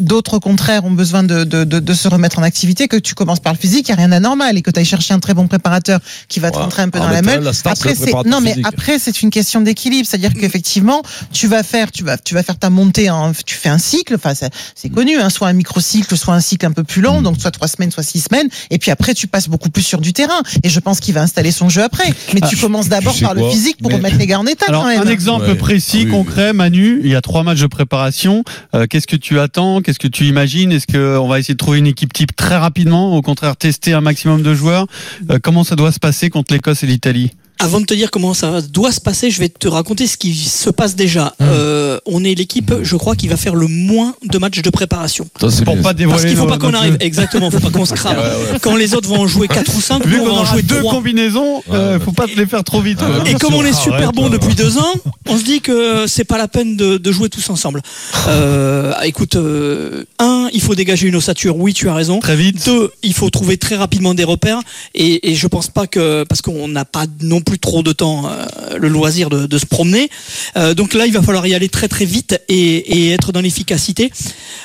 d'autres 0.00 0.34
au 0.34 0.40
contraire 0.40 0.84
ont 0.84 0.90
besoin 0.90 1.22
de, 1.22 1.94
se 1.94 2.08
remettre 2.08 2.38
en 2.38 2.42
activité. 2.42 2.88
Que 2.88 2.96
tu 2.96 3.14
commences 3.14 3.40
par 3.40 3.52
le 3.52 3.58
physique, 3.58 3.88
il 3.88 3.92
n'y 3.92 3.94
a 3.94 3.98
rien 3.98 4.08
d'anormal 4.08 4.58
et 4.58 4.62
que 4.62 4.70
tu 4.70 4.78
ailles 4.80 4.84
chercher 4.84 5.14
un 5.14 5.20
très 5.20 5.34
bon 5.34 5.46
préparateur 5.46 6.00
qui 6.28 6.40
va 6.40 6.50
te 6.50 6.58
rentrer 6.58 6.82
un 6.82 6.88
peu 6.88 6.98
dans 6.98 7.08
la 7.08 7.22
meule. 7.22 7.48
Après, 7.64 7.94
c'est 7.94 8.12
non 8.24 8.40
mais 8.40 8.56
après 8.64 8.98
c'est 8.98 9.22
une 9.22 9.30
question 9.30 9.60
d'équilibre, 9.60 10.08
c'est-à-dire 10.08 10.30
mm. 10.30 10.40
qu'effectivement 10.40 11.02
tu 11.32 11.46
vas 11.46 11.62
faire, 11.62 11.92
tu 11.92 12.04
vas 12.04 12.15
tu 12.24 12.34
vas 12.34 12.42
faire 12.42 12.58
ta 12.58 12.70
montée, 12.70 13.10
en, 13.10 13.32
tu 13.32 13.54
fais 13.54 13.68
un 13.68 13.78
cycle, 13.78 14.14
enfin 14.14 14.32
c'est 14.34 14.88
connu, 14.88 15.16
hein, 15.18 15.30
soit 15.30 15.48
un 15.48 15.52
microcycle, 15.52 16.16
soit 16.16 16.34
un 16.34 16.40
cycle 16.40 16.66
un 16.66 16.72
peu 16.72 16.84
plus 16.84 17.02
long, 17.02 17.22
donc 17.22 17.40
soit 17.40 17.50
trois 17.50 17.68
semaines, 17.68 17.90
soit 17.90 18.02
six 18.02 18.20
semaines, 18.20 18.48
et 18.70 18.78
puis 18.78 18.90
après 18.90 19.14
tu 19.14 19.26
passes 19.26 19.48
beaucoup 19.48 19.70
plus 19.70 19.82
sur 19.82 20.00
du 20.00 20.12
terrain. 20.12 20.40
Et 20.62 20.68
je 20.68 20.80
pense 20.80 21.00
qu'il 21.00 21.14
va 21.14 21.22
installer 21.22 21.50
son 21.50 21.68
jeu 21.68 21.82
après. 21.82 22.12
Mais 22.34 22.40
tu 22.48 22.56
commences 22.56 22.88
d'abord 22.88 23.16
par 23.20 23.34
le 23.34 23.48
physique 23.50 23.76
pour 23.82 23.92
remettre 23.92 24.16
les 24.18 24.26
gars 24.26 24.38
en 24.38 24.46
état. 24.46 24.66
Alors, 24.68 24.82
quand 24.82 24.88
même. 24.88 25.00
Un 25.00 25.10
exemple 25.10 25.54
précis, 25.56 26.06
concret. 26.06 26.52
Manu, 26.52 27.00
il 27.02 27.10
y 27.10 27.14
a 27.14 27.20
trois 27.20 27.42
matchs 27.42 27.60
de 27.60 27.66
préparation. 27.66 28.44
Euh, 28.74 28.86
qu'est-ce 28.88 29.06
que 29.06 29.16
tu 29.16 29.38
attends 29.38 29.80
Qu'est-ce 29.80 29.98
que 29.98 30.08
tu 30.08 30.24
imagines 30.24 30.72
Est-ce 30.72 30.86
qu'on 30.86 31.28
va 31.28 31.38
essayer 31.38 31.54
de 31.54 31.58
trouver 31.58 31.78
une 31.78 31.86
équipe 31.86 32.12
type 32.12 32.34
très 32.34 32.56
rapidement 32.56 33.16
Au 33.16 33.22
contraire, 33.22 33.56
tester 33.56 33.92
un 33.92 34.00
maximum 34.00 34.42
de 34.42 34.54
joueurs 34.54 34.86
euh, 35.30 35.38
Comment 35.42 35.64
ça 35.64 35.76
doit 35.76 35.92
se 35.92 35.98
passer 35.98 36.30
contre 36.30 36.52
l'Écosse 36.52 36.82
et 36.82 36.86
l'Italie? 36.86 37.32
Avant 37.58 37.80
de 37.80 37.86
te 37.86 37.94
dire 37.94 38.10
comment 38.10 38.34
ça 38.34 38.60
doit 38.60 38.92
se 38.92 39.00
passer, 39.00 39.30
je 39.30 39.40
vais 39.40 39.48
te 39.48 39.66
raconter 39.66 40.06
ce 40.06 40.16
qui 40.18 40.34
se 40.34 40.68
passe 40.68 40.94
déjà. 40.94 41.34
Euh, 41.40 41.98
on 42.04 42.22
est 42.22 42.34
l'équipe, 42.34 42.72
je 42.82 42.96
crois, 42.96 43.16
qui 43.16 43.28
va 43.28 43.36
faire 43.36 43.54
le 43.54 43.66
moins 43.66 44.14
de 44.24 44.36
matchs 44.38 44.60
de 44.60 44.68
préparation. 44.70 45.26
Ça, 45.40 45.48
pour 45.64 45.74
bien. 45.74 45.82
pas 45.82 45.94
dévoiler. 45.94 46.20
Parce 46.20 46.28
qu'il 46.30 46.36
faut 46.36 46.46
pas 46.46 46.58
qu'on 46.58 46.74
arrive. 46.74 46.96
Exactement, 47.00 47.50
faut 47.50 47.60
pas 47.60 47.70
qu'on 47.70 47.86
se 47.86 47.94
crame. 47.94 48.18
Quand 48.60 48.76
les 48.76 48.94
autres 48.94 49.08
vont 49.08 49.20
en 49.20 49.26
jouer 49.26 49.48
4 49.48 49.74
ou 49.74 49.80
5, 49.80 50.06
Vu 50.06 50.18
va 50.18 50.32
en 50.32 50.44
jouer 50.44 50.62
deux 50.62 50.80
3. 50.80 50.92
combinaisons. 50.92 51.62
Euh, 51.72 51.98
faut 51.98 52.12
pas 52.12 52.26
les 52.26 52.46
faire 52.46 52.62
trop 52.62 52.80
vite. 52.82 52.98
et 53.26 53.34
comme 53.34 53.54
on 53.54 53.64
est 53.64 53.72
super 53.72 54.12
bon 54.12 54.28
depuis 54.28 54.54
deux 54.54 54.76
ans, 54.78 54.92
on 55.26 55.38
se 55.38 55.44
dit 55.44 55.60
que 55.60 56.06
c'est 56.06 56.24
pas 56.24 56.38
la 56.38 56.48
peine 56.48 56.76
de, 56.76 56.98
de 56.98 57.12
jouer 57.12 57.28
tous 57.28 57.48
ensemble. 57.50 57.82
Euh, 58.28 58.92
écoute, 59.04 59.36
euh, 59.36 60.04
un, 60.18 60.48
il 60.52 60.60
faut 60.60 60.74
dégager 60.74 61.06
une 61.06 61.14
ossature. 61.16 61.56
Oui, 61.56 61.72
tu 61.72 61.88
as 61.88 61.94
raison. 61.94 62.18
Très 62.18 62.34
vite. 62.34 62.66
Deux, 62.66 62.90
il 63.04 63.14
faut 63.14 63.30
trouver 63.30 63.56
très 63.56 63.76
rapidement 63.76 64.14
des 64.14 64.24
repères. 64.24 64.60
Et, 64.94 65.30
et 65.30 65.34
je 65.36 65.46
pense 65.46 65.68
pas 65.68 65.86
que 65.86 66.24
parce 66.24 66.42
qu'on 66.42 66.66
n'a 66.66 66.84
pas 66.84 67.04
non 67.22 67.40
plus 67.46 67.58
trop 67.58 67.82
de 67.82 67.92
temps 67.92 68.26
euh, 68.26 68.76
le 68.76 68.88
loisir 68.88 69.30
de, 69.30 69.58
se 69.58 69.64
promener. 69.64 70.10
Euh, 70.56 70.74
donc 70.74 70.92
là, 70.92 71.06
il 71.06 71.12
va 71.12 71.22
falloir 71.22 71.46
y 71.46 71.54
aller 71.54 71.68
très 71.68 71.88
très 71.88 72.04
vite 72.04 72.38
et, 72.48 73.12
être 73.12 73.32
dans 73.32 73.40
l'efficacité. 73.40 74.10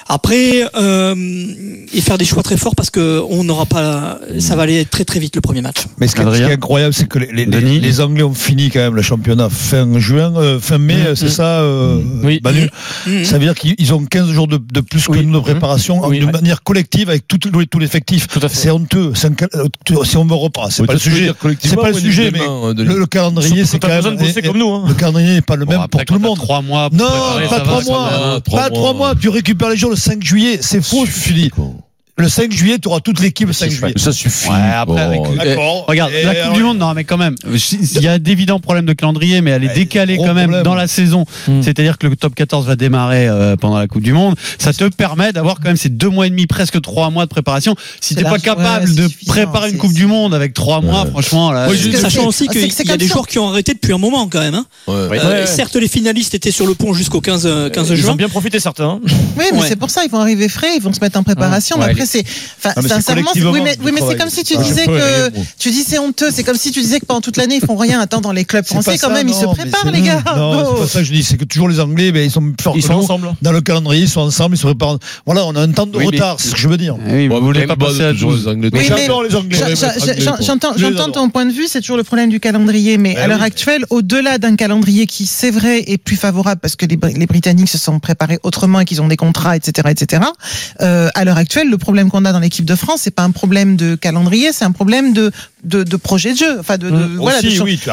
Après, 0.08 0.66
euh, 0.76 1.16
et 1.94 2.02
faire 2.02 2.18
des 2.18 2.26
choix 2.26 2.44
très 2.44 2.58
forts 2.58 2.76
parce 2.76 2.90
que 2.90 3.22
on 3.30 3.44
n'aura 3.44 3.66
pas, 3.66 4.20
ça 4.40 4.56
va 4.56 4.64
aller 4.64 4.84
très 4.84 5.06
très 5.06 5.20
vite 5.20 5.36
le 5.36 5.42
premier 5.42 5.62
match. 5.62 5.78
Mais 6.00 6.08
ce 6.08 6.16
qui 6.16 6.22
est, 6.22 6.52
incroyable, 6.52 6.94
c'est 6.94 7.08
que 7.08 7.20
les, 7.20 8.02
Anglais 8.02 8.24
ont 8.24 8.34
fini 8.34 8.70
quand 8.70 8.80
même 8.80 8.96
le 8.96 9.02
championnat 9.02 9.50
fin 9.50 10.00
juin, 10.00 10.60
fin 10.60 10.80
mai, 10.80 10.98
c'est 11.16 11.30
ça, 11.30 11.62
euh, 11.62 12.02
oui. 12.24 12.42
Manu. 12.44 12.64
Mm, 13.06 13.10
mm, 13.10 13.22
mm. 13.22 13.26
Ça 13.26 13.38
veut 13.38 13.46
dire 13.46 13.56
qu'ils 13.56 13.94
ont 13.94 14.04
15 14.04 14.32
jours 14.32 14.48
de, 14.48 14.58
plus 14.82 15.08
que 15.08 15.18
nous 15.18 15.40
de 15.40 15.44
préparation 15.44 16.02
oui. 16.08 16.20
de 16.20 16.26
manière 16.26 16.64
collective 16.64 17.10
avec 17.10 17.28
tout, 17.28 17.38
tout 17.38 17.80
l'effectif. 17.80 18.28
C'est 18.50 18.72
honteux. 18.72 19.14
Si 19.16 20.18
on 20.18 20.26
me 20.26 20.34
reprend, 20.34 20.70
c'est 20.70 20.86
pas 20.86 20.94
le 20.94 21.00
sujet. 21.00 21.32
C'est 21.60 21.76
pas 21.76 21.92
le 21.92 22.00
sujet, 22.00 22.32
le, 22.74 23.06
calendrier, 23.06 23.66
c'est 23.66 23.80
comme 23.80 24.58
nous. 24.58 24.88
Le 24.88 24.94
calendrier 24.94 25.36
n'est 25.36 25.42
pas 25.42 25.56
le 25.56 25.66
même 25.66 25.88
pour 25.88 26.06
tout 26.06 26.14
le 26.14 26.20
monde. 26.20 26.38
Trois 26.38 26.62
mois. 26.62 26.90
non, 26.92 27.06
pas 27.50 27.60
trois 27.60 27.82
mois. 27.84 28.42
Pas 28.42 28.70
trois 28.70 28.94
mois. 28.94 29.14
Tu 29.16 29.30
récupères 29.30 29.70
les 29.70 29.78
jours 29.78 29.90
le 29.90 29.96
5 29.96 30.24
juillet. 30.24 30.60
C'est 30.62 30.82
faux, 30.82 31.06
tu. 31.06 31.52
Le 32.22 32.30
5 32.30 32.52
juillet, 32.52 32.78
tu 32.78 32.88
auras 32.88 33.00
toute 33.00 33.20
l'équipe 33.20 33.48
le 33.48 33.54
5 33.54 33.72
juillet. 33.72 33.94
Ça 33.96 34.12
suffit. 34.12 34.48
Ouais, 34.48 34.56
après, 34.76 35.20
D'accord. 35.44 35.86
Regarde, 35.88 36.12
la 36.24 36.36
Coupe 36.36 36.54
du 36.54 36.64
Monde, 36.64 36.78
non, 36.78 36.94
mais 36.94 37.04
quand 37.04 37.18
même, 37.18 37.36
euh, 37.48 37.58
il 37.72 38.02
y 38.02 38.08
a 38.08 38.20
d'évidents 38.20 38.60
problèmes 38.60 38.86
de 38.86 38.94
calendrier, 38.94 39.42
mais 39.42 39.52
elle 39.52 39.64
est 39.64 39.74
décalée 39.74 40.18
quand 40.18 40.36
même 40.36 40.62
dans 40.64 40.76
la 40.76 40.88
saison. 40.88 41.26
Hmm. 41.48 41.64
C'est-à-dire 41.64 41.98
que 41.98 42.06
le 42.06 42.16
top 42.16 42.36
14 42.36 42.68
va 42.68 42.76
démarrer 42.76 43.28
euh, 43.28 43.56
pendant 43.56 43.80
la 43.80 43.88
Coupe 43.88 44.04
du 44.04 44.14
Monde. 44.14 44.36
Ça 44.60 44.72
te 44.72 44.84
permet 44.90 45.34
d'avoir 45.34 45.56
quand 45.56 45.66
même 45.66 45.78
ces 45.78 45.90
deux 45.90 46.10
mois 46.10 46.28
et 46.28 46.30
demi, 46.30 46.46
presque 46.46 46.80
trois 46.82 47.10
mois 47.10 47.26
de 47.26 47.30
préparation. 47.30 47.76
Si 48.00 48.14
t'es 48.14 48.24
pas 48.24 48.38
capable 48.38 48.94
de 48.94 49.10
préparer 49.26 49.72
une 49.72 49.78
Coupe 49.78 49.94
du 49.94 50.06
Monde 50.06 50.36
avec 50.36 50.54
trois 50.54 50.82
mois, 50.82 51.06
ouais. 51.06 51.10
franchement, 51.10 51.52
là, 51.52 51.68
sachant 52.00 52.28
aussi 52.28 52.46
ah, 52.50 52.54
qu'il 52.54 52.88
y 52.88 52.92
a 52.92 52.98
des 52.98 53.08
joueurs 53.08 53.28
qui 53.28 53.40
ont 53.40 53.50
arrêté 53.50 53.74
depuis 53.74 53.94
un 53.94 53.98
moment 53.98 54.28
quand 54.28 54.42
même. 54.42 54.56
Hein. 54.56 54.66
Euh, 54.90 55.46
certes, 55.48 55.76
les 55.76 55.88
finalistes 55.88 56.36
étaient 56.36 56.52
sur 56.52 56.68
le 56.68 56.76
pont 56.76 56.94
jusqu'au 56.94 57.22
15, 57.22 57.72
15 57.74 57.88
juin. 57.88 57.96
Ils 57.98 58.12
ont 58.12 58.16
bien 58.16 58.30
profité 58.30 58.60
certains. 58.60 58.86
Hein. 58.86 59.00
Oui, 59.38 59.46
mais 59.54 59.62
c'est 59.68 59.76
pour 59.76 59.90
ça, 59.90 60.04
ils 60.06 60.12
vont 60.12 60.20
arriver 60.20 60.50
frais, 60.50 60.76
ils 60.76 60.82
vont 60.82 60.94
se 60.94 61.00
mettre 61.00 61.18
en 61.18 61.24
préparation. 61.24 61.82
Après, 61.82 62.06
ah, 62.64 62.74
c'est, 62.76 62.88
sincèrement, 62.88 63.32
oui, 63.36 63.62
mais, 63.64 63.76
oui, 63.84 63.92
mais 63.94 64.02
c'est 64.08 64.18
comme 64.18 64.30
si 64.30 64.44
tu 64.44 64.56
ah, 64.58 64.62
disais 64.62 64.86
que, 64.86 65.30
tu 65.58 65.72
dis 65.72 65.84
c'est 65.84 66.00
honteux, 66.00 66.30
c'est 66.32 66.44
comme 66.44 66.58
si 66.58 66.72
tu 66.72 66.82
disais 66.82 67.00
que 67.00 67.06
pendant 67.06 67.22
toute 67.22 67.38
l'année, 67.38 67.60
ils 67.62 67.66
font 67.66 67.76
rien. 67.76 68.00
Attends, 68.00 68.22
dans 68.22 68.32
les 68.32 68.46
clubs 68.46 68.66
français, 68.66 68.98
quand 68.98 69.10
même, 69.10 69.28
ils 69.28 69.36
se 69.36 69.46
préparent, 69.46 69.92
les 69.92 70.02
gars. 70.02 70.24
Non, 70.42 70.64
oh. 70.66 70.74
c'est 70.76 70.82
pas 70.82 70.88
ça 70.88 71.00
que 71.00 71.06
je 71.06 71.12
dis, 71.12 71.24
c'est 71.24 71.38
que 71.38 71.44
toujours 71.44 71.68
les 71.68 71.80
Anglais, 71.80 72.12
ben, 72.12 72.24
ils 72.24 72.32
sont 72.32 72.54
forts 72.60 72.76
ils 72.76 72.84
sont 72.84 72.94
ensemble. 72.94 73.34
Dans 73.42 73.52
le 73.52 73.62
calendrier, 73.62 74.04
ils 74.04 74.10
sont 74.10 74.22
ensemble, 74.22 74.56
ils 74.56 74.58
se 74.58 74.66
préparent. 74.66 74.98
Voilà, 75.26 75.46
on 75.46 75.56
a 75.56 75.62
un 75.62 75.72
temps 75.72 75.86
de 75.86 75.98
retard, 75.98 76.38
c'est 76.40 76.50
ce 76.50 76.54
que 76.54 76.60
je 76.60 76.68
veux 76.68 76.78
dire. 76.78 76.96
Oui, 77.06 77.28
bon, 77.28 77.40
vous 77.40 77.48
voulez 77.48 77.68
pas 77.68 77.76
passer 77.76 78.04
à 78.04 78.14
tous 78.14 78.36
les 78.36 78.48
Anglais. 78.48 78.70
Les 78.72 79.36
Anglais. 79.36 79.58
J'entends 80.42 81.12
ton 81.12 81.30
point 81.30 81.46
de 81.46 81.52
vue, 81.52 81.68
c'est 81.68 81.82
toujours 81.82 81.98
le 81.98 82.04
problème 82.04 82.30
du 82.30 82.40
calendrier, 82.40 82.98
mais 82.98 83.14
ben 83.14 83.24
à 83.24 83.28
l'heure 83.28 83.42
actuelle, 83.42 83.86
au-delà 83.90 84.38
d'un 84.38 84.56
calendrier 84.56 85.06
qui, 85.06 85.26
c'est 85.26 85.52
vrai, 85.52 85.84
est 85.88 85.98
plus 85.98 86.16
favorable 86.16 86.62
parce 86.62 86.76
que 86.76 86.86
les 86.86 86.98
Britanniques 87.28 87.70
se 87.70 87.78
sont 87.78 88.00
préparés 88.00 88.40
autrement 88.44 88.80
et 88.80 88.86
qu'ils 88.86 89.02
ont 89.02 89.08
des 89.08 89.18
contrats, 89.18 89.56
etc., 89.56 89.90
etc., 89.92 90.24
euh, 90.82 91.10
à 91.14 91.26
l'heure 91.26 91.38
actuelle, 91.38 91.70
le 91.70 91.78
problème 91.78 91.91
problème 91.92 92.10
qu'on 92.10 92.24
a 92.24 92.32
dans 92.32 92.40
l'équipe 92.40 92.64
de 92.64 92.76
France, 92.76 93.02
c'est 93.02 93.14
pas 93.14 93.24
un 93.24 93.32
problème 93.32 93.76
de 93.76 93.96
calendrier, 93.96 94.54
c'est 94.54 94.64
un 94.64 94.72
problème 94.72 95.12
de 95.12 95.30
de, 95.64 95.84
de 95.84 95.98
projet 95.98 96.34
de 96.34 96.38
jeu. 96.38 96.60
Enfin, 96.60 96.78
de, 96.78 96.90
de 96.90 96.96
mmh. 96.96 97.18
voilà. 97.18 97.40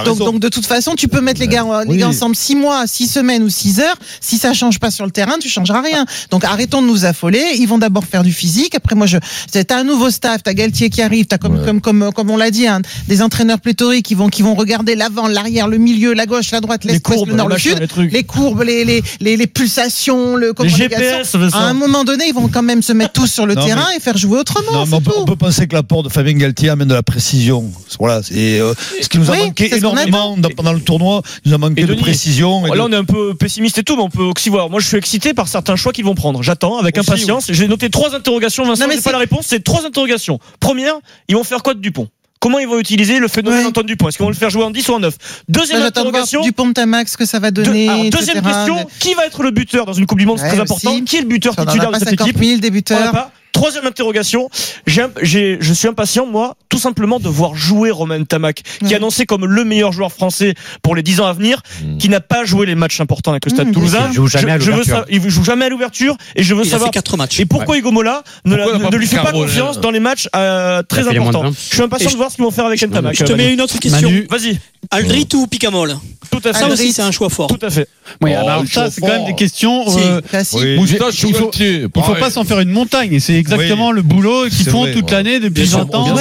Donc, 0.04 0.40
de 0.40 0.48
toute 0.48 0.66
façon, 0.66 0.94
tu 0.94 1.08
peux 1.08 1.20
mettre 1.20 1.40
les 1.40 1.48
gars, 1.48 1.64
les 1.86 1.96
gars 1.96 2.08
ensemble 2.08 2.36
six 2.36 2.54
mois, 2.54 2.86
six 2.86 3.06
semaines 3.06 3.42
ou 3.42 3.50
six 3.50 3.80
heures. 3.80 3.96
Si 4.20 4.38
ça 4.38 4.54
change 4.54 4.78
pas 4.78 4.90
sur 4.90 5.04
le 5.04 5.10
terrain, 5.10 5.36
tu 5.40 5.48
changeras 5.48 5.82
rien. 5.82 6.04
Donc 6.30 6.44
arrêtons 6.44 6.82
de 6.82 6.86
nous 6.86 7.04
affoler. 7.04 7.42
Ils 7.58 7.66
vont 7.66 7.78
d'abord 7.78 8.04
faire 8.04 8.22
du 8.22 8.32
physique. 8.32 8.74
Après, 8.74 8.94
moi, 8.94 9.06
je. 9.06 9.18
T'as 9.52 9.78
un 9.78 9.84
nouveau 9.84 10.10
staff, 10.10 10.42
t'as 10.42 10.54
Galtier 10.54 10.90
qui 10.90 11.02
arrive, 11.02 11.26
t'as 11.26 11.38
comme, 11.38 11.64
comme 11.64 11.80
comme 11.80 12.12
comme 12.12 12.30
on 12.30 12.36
l'a 12.36 12.50
dit, 12.50 12.66
hein, 12.66 12.80
des 13.06 13.22
entraîneurs 13.22 13.60
pléthoriques 13.60 14.06
qui 14.06 14.14
vont 14.14 14.28
qui 14.28 14.42
vont 14.42 14.54
regarder 14.54 14.94
l'avant, 14.94 15.28
l'arrière, 15.28 15.68
le 15.68 15.78
milieu, 15.78 16.14
la 16.14 16.26
gauche, 16.26 16.50
la 16.50 16.60
droite, 16.60 16.84
l'est, 16.84 17.06
le 17.08 17.34
nord, 17.34 17.48
le 17.48 17.56
les, 18.10 18.24
courbes, 18.24 18.62
les 18.62 18.84
les, 18.84 19.02
les, 19.20 19.36
les 19.36 19.46
pulsations, 19.46 20.36
le 20.36 20.52
les 20.62 20.68
GPS. 20.68 21.34
À 21.52 21.66
un 21.66 21.74
moment 21.74 22.04
donné, 22.04 22.24
ils 22.28 22.34
vont 22.34 22.48
quand 22.48 22.62
même 22.62 22.82
se 22.82 22.92
mettre 22.92 23.12
tous 23.12 23.26
sur 23.26 23.46
le 23.46 23.54
terrain 23.54 23.88
et 23.96 24.00
faire 24.00 24.16
jouer 24.16 24.38
autrement. 24.38 24.86
Non, 24.86 25.00
on 25.16 25.24
peut 25.24 25.36
penser 25.36 25.66
que 25.66 25.74
l'apport 25.74 26.02
de 26.02 26.08
Fabien 26.08 26.34
Galtier 26.34 26.70
amène 26.70 26.88
de 26.88 26.94
la 26.94 27.02
précision 27.02 27.57
voilà, 27.98 28.22
c'est 28.22 28.60
euh, 28.60 28.74
ce 29.00 29.08
qui 29.08 29.18
nous 29.18 29.30
a 29.30 29.36
manqué 29.36 29.74
énormément 29.74 30.36
pendant 30.56 30.72
le 30.72 30.80
tournoi. 30.80 31.22
Nous 31.44 31.54
a 31.54 31.58
manqué 31.58 31.84
de 31.84 31.94
précision. 31.94 32.62
Oh, 32.68 32.74
là, 32.74 32.84
on 32.84 32.92
est 32.92 32.96
un 32.96 33.04
peu 33.04 33.34
pessimiste 33.34 33.78
et 33.78 33.82
tout, 33.82 33.96
mais 33.96 34.02
on 34.02 34.10
peut 34.10 34.24
aussi 34.24 34.48
voir. 34.48 34.70
Moi, 34.70 34.80
je 34.80 34.86
suis 34.86 34.96
excité 34.96 35.34
par 35.34 35.48
certains 35.48 35.76
choix 35.76 35.92
qu'ils 35.92 36.04
vont 36.04 36.14
prendre. 36.14 36.42
J'attends 36.42 36.78
avec 36.78 36.98
impatience. 36.98 37.46
J'ai 37.50 37.68
noté 37.68 37.90
trois 37.90 38.14
interrogations. 38.14 38.64
Vincent, 38.64 38.86
non, 38.86 38.94
mais 38.94 39.00
pas 39.00 39.12
la 39.12 39.18
réponse. 39.18 39.46
C'est 39.48 39.62
trois 39.62 39.86
interrogations. 39.86 40.38
Première, 40.60 40.94
ils 41.28 41.36
vont 41.36 41.44
faire 41.44 41.62
quoi 41.62 41.74
de 41.74 41.80
Dupont? 41.80 42.08
Comment 42.40 42.58
ils 42.58 42.68
vont 42.68 42.78
utiliser 42.78 43.18
le 43.18 43.26
phénomène 43.26 43.66
ouais. 43.66 43.84
Dupont? 43.84 44.08
Est-ce 44.08 44.16
qu'ils 44.16 44.24
vont 44.24 44.30
le 44.30 44.36
faire 44.36 44.50
jouer 44.50 44.62
en 44.62 44.70
10 44.70 44.88
ou 44.88 44.92
en 44.94 45.00
9 45.00 45.14
Deuxième 45.48 45.82
interrogation. 45.82 46.40
Dupont 46.42 46.72
Tamax, 46.72 47.16
que 47.16 47.24
ça 47.24 47.40
va 47.40 47.50
donner. 47.50 48.10
Deuxième 48.10 48.42
question. 48.42 48.86
Qui 49.00 49.14
va 49.14 49.26
être 49.26 49.42
le 49.42 49.50
buteur 49.50 49.86
dans 49.86 49.92
une 49.92 50.06
Coupe 50.06 50.18
du 50.18 50.26
Monde? 50.26 50.38
C'est 50.38 50.48
très 50.48 50.60
important. 50.60 51.00
Qui 51.04 51.16
est 51.16 51.22
le 51.22 51.26
buteur 51.26 51.56
titulaire 51.56 51.90
de 51.90 51.98
cette 51.98 52.12
équipe? 52.12 52.38
000 52.38 52.60
des 52.60 52.70
buteurs. 52.70 53.30
Troisième 53.58 53.86
interrogation, 53.86 54.48
je 54.86 55.72
suis 55.74 55.88
impatient, 55.88 56.26
moi, 56.26 56.54
tout 56.68 56.78
simplement 56.78 57.18
de 57.18 57.28
voir 57.28 57.56
jouer 57.56 57.90
Romain 57.90 58.22
Tamac, 58.22 58.62
qui 58.86 58.92
est 58.92 58.96
annoncé 58.96 59.26
comme 59.26 59.46
le 59.46 59.64
meilleur 59.64 59.90
joueur 59.90 60.12
français 60.12 60.54
pour 60.80 60.94
les 60.94 61.02
dix 61.02 61.20
ans 61.20 61.26
à 61.26 61.32
venir, 61.32 61.60
hmm. 61.82 61.98
qui 61.98 62.08
n'a 62.08 62.20
pas 62.20 62.44
joué 62.44 62.66
les 62.66 62.76
matchs 62.76 63.00
importants 63.00 63.32
avec 63.32 63.44
le 63.44 63.50
Stade 63.50 63.68
hmm, 63.68 63.72
Toulousain. 63.72 64.06
Il 64.10 64.14
joue 64.14 64.28
jamais 64.28 64.52
à 64.52 64.58
l'ouverture. 64.58 65.04
Il 65.10 65.28
joue 65.28 65.42
jamais 65.42 65.64
à 65.64 65.68
l'ouverture 65.70 66.16
et 66.36 66.44
je 66.44 66.54
veux 66.54 66.64
il 66.64 66.70
savoir. 66.70 66.88
A 66.88 66.92
fait 66.92 66.94
quatre 66.94 67.16
matchs. 67.16 67.40
Et 67.40 67.46
pourquoi 67.46 67.74
ouais. 67.74 67.80
Hugo 67.80 67.90
Mola 67.90 68.22
ne, 68.44 68.96
lui 68.96 69.08
fait 69.08 69.16
pas 69.16 69.32
confiance 69.32 69.78
euh, 69.78 69.80
dans 69.80 69.90
les 69.90 70.00
matchs 70.00 70.28
euh, 70.36 70.84
très 70.84 71.08
importants 71.08 71.50
Je 71.50 71.74
suis 71.74 71.82
impatient 71.82 72.12
de 72.12 72.16
voir 72.16 72.30
ce 72.30 72.36
qu'ils 72.36 72.44
vont 72.44 72.52
faire 72.52 72.66
avec 72.66 72.78
Tamac. 72.78 73.16
Je 73.16 73.24
te 73.24 73.32
mets 73.32 73.52
une 73.52 73.60
autre 73.60 73.78
question. 73.78 74.08
Vas-y. 74.30 74.58
Aldrit 74.90 75.28
ou 75.34 75.46
Picamol 75.46 75.96
Tout 76.30 76.40
à 76.44 76.52
fait. 76.52 76.60
Ça 76.60 76.68
aussi, 76.68 76.92
c'est 76.92 77.02
un 77.02 77.10
choix 77.10 77.28
fort. 77.28 77.48
Tout 77.48 77.64
à 77.64 77.70
fait. 77.70 77.88
Ça, 78.72 78.90
c'est 78.90 79.00
quand 79.00 79.08
même 79.08 79.26
des 79.26 79.34
questions. 79.34 79.84
Euh, 79.88 80.20
Oui, 80.54 80.86
il 80.88 81.34
faut, 81.34 81.50
il 81.54 82.02
faut 82.02 82.14
pas 82.14 82.30
s'en 82.30 82.44
faire 82.44 82.60
une 82.60 82.70
montagne. 82.70 83.20
C'est 83.20 83.34
exactement 83.34 83.92
le 83.92 84.02
boulot 84.02 84.48
qu'ils 84.48 84.68
font 84.68 84.86
toute 84.92 85.10
l'année 85.10 85.40
depuis 85.40 85.62
Bien 85.62 85.70
sûr, 85.70 85.86
20 85.86 85.94
ans. 85.94 86.14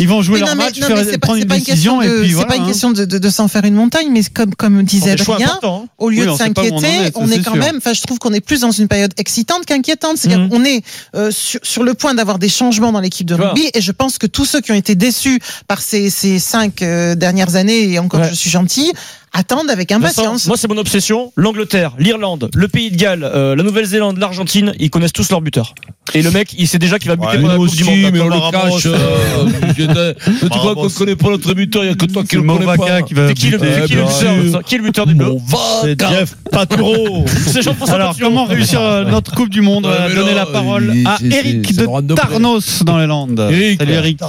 Ils 0.00 0.08
vont 0.08 0.22
jouer 0.22 0.40
leur 0.40 0.54
match, 0.56 0.76
mais 0.80 0.86
faire- 0.86 0.96
pas- 0.96 1.18
prendre 1.18 1.38
une 1.38 1.48
décision 1.48 2.02
et 2.02 2.08
de- 2.08 2.44
pas 2.44 2.56
une 2.56 2.62
hein. 2.62 2.66
question 2.66 2.90
de, 2.90 3.30
s'en 3.30 3.48
faire 3.48 3.64
une 3.64 3.74
montagne, 3.74 4.08
mais 4.10 4.22
comme, 4.24 4.82
disait 4.82 5.16
C'est 5.16 5.30
hein. 5.30 5.84
au 5.98 6.10
lieu 6.10 6.26
de 6.26 6.32
s'inquiéter, 6.32 7.10
on 7.14 7.30
est, 7.30 7.42
quand 7.42 7.56
même, 7.56 7.76
enfin, 7.78 7.92
je 7.92 8.02
trouve 8.02 8.18
qu'on 8.18 8.32
est 8.32 8.40
plus 8.40 8.60
dans 8.60 8.70
une 8.70 8.88
période 8.88 9.12
excitante 9.16 9.64
qu'inquiétante. 9.66 10.18
C'est-à-dire 10.18 10.40
mhm. 10.40 10.66
est 10.66 10.82
euh, 11.14 11.30
sur, 11.30 11.82
le 11.82 11.94
point 11.94 12.14
d'avoir 12.14 12.38
des 12.38 12.48
changements 12.48 12.92
dans 12.92 13.00
l'équipe 13.00 13.26
de 13.26 13.34
rugby, 13.34 13.70
et 13.74 13.80
je 13.80 13.92
pense 13.92 14.18
que 14.18 14.26
tous 14.26 14.44
ceux 14.44 14.60
qui 14.60 14.72
ont 14.72 14.76
été 14.76 14.94
déçus 14.94 15.40
par 15.66 15.80
ces, 15.82 16.10
cinq 16.10 16.82
euh, 16.82 17.14
dernières 17.14 17.56
années, 17.56 17.92
et 17.92 17.98
encore 18.02 18.24
je 18.24 18.34
suis 18.34 18.50
gentil, 18.50 18.92
attendent 19.32 19.70
avec 19.70 19.92
impatience. 19.92 20.46
moi, 20.46 20.56
c'est 20.56 20.68
mon 20.68 20.78
obsession. 20.78 21.32
L'Angleterre, 21.36 21.94
l'Irlande, 21.98 22.50
le 22.54 22.68
Pays 22.68 22.90
de 22.90 22.96
Galles, 22.96 23.24
euh, 23.24 23.56
la 23.56 23.62
Nouvelle-Zélande, 23.62 24.18
l'Argentine, 24.18 24.74
ils 24.78 24.90
connaissent 24.90 25.12
tous 25.12 25.30
leurs 25.30 25.40
buteurs. 25.40 25.74
Et 26.14 26.22
le 26.22 26.30
mec, 26.30 26.54
il 26.58 26.68
sait 26.68 26.78
déjà 26.78 26.98
qu'il 26.98 27.08
va 27.08 27.16
buter 27.16 27.36
ouais, 27.36 27.40
pour 27.40 27.48
la 27.48 27.56
Coupe 27.56 27.74
du 27.74 27.84
Monde. 27.84 28.10
Mais 28.12 28.20
on 28.20 28.28
le 28.28 28.50
cache. 28.50 28.86
Euh, 28.86 30.14
tu 30.42 30.48
crois 30.48 30.74
qu'on 30.74 30.88
connaît 30.88 31.16
pas 31.16 31.30
notre 31.30 31.54
buteur 31.54 31.84
Il 31.84 31.86
n'y 31.86 31.92
a 31.92 31.96
que 31.96 32.06
toi 32.06 32.24
qui 32.24 32.36
le 32.36 32.42
connais 32.42 32.66
pas. 32.66 33.02
Qui 33.02 33.14
va 33.14 33.32
qui, 33.32 33.50
le, 33.50 33.56
eh 33.56 33.58
ben, 33.58 33.82
buteur 33.82 34.62
Qui 34.64 34.74
est 34.74 34.78
le 34.78 34.84
buteur 34.84 35.06
du 35.06 35.14
Bleu 35.14 35.36
C'est 35.82 36.00
Jeff 36.00 36.36
Paturo. 36.50 37.24
c'est 37.46 37.62
Jean-François 37.62 37.94
Alors, 37.94 38.16
comment 38.18 38.44
réussir 38.44 38.80
euh, 38.80 39.04
notre 39.04 39.34
Coupe 39.34 39.48
du 39.48 39.62
Monde 39.62 39.86
euh, 39.86 40.14
Donner 40.14 40.34
la 40.34 40.46
parole 40.46 40.92
à 41.06 41.18
Eric 41.22 41.74
de 41.76 42.14
Tarnos 42.14 42.82
dans 42.84 42.98
les 42.98 43.06
Landes. 43.06 43.48
Salut 43.78 43.92
Eric. 43.92 44.20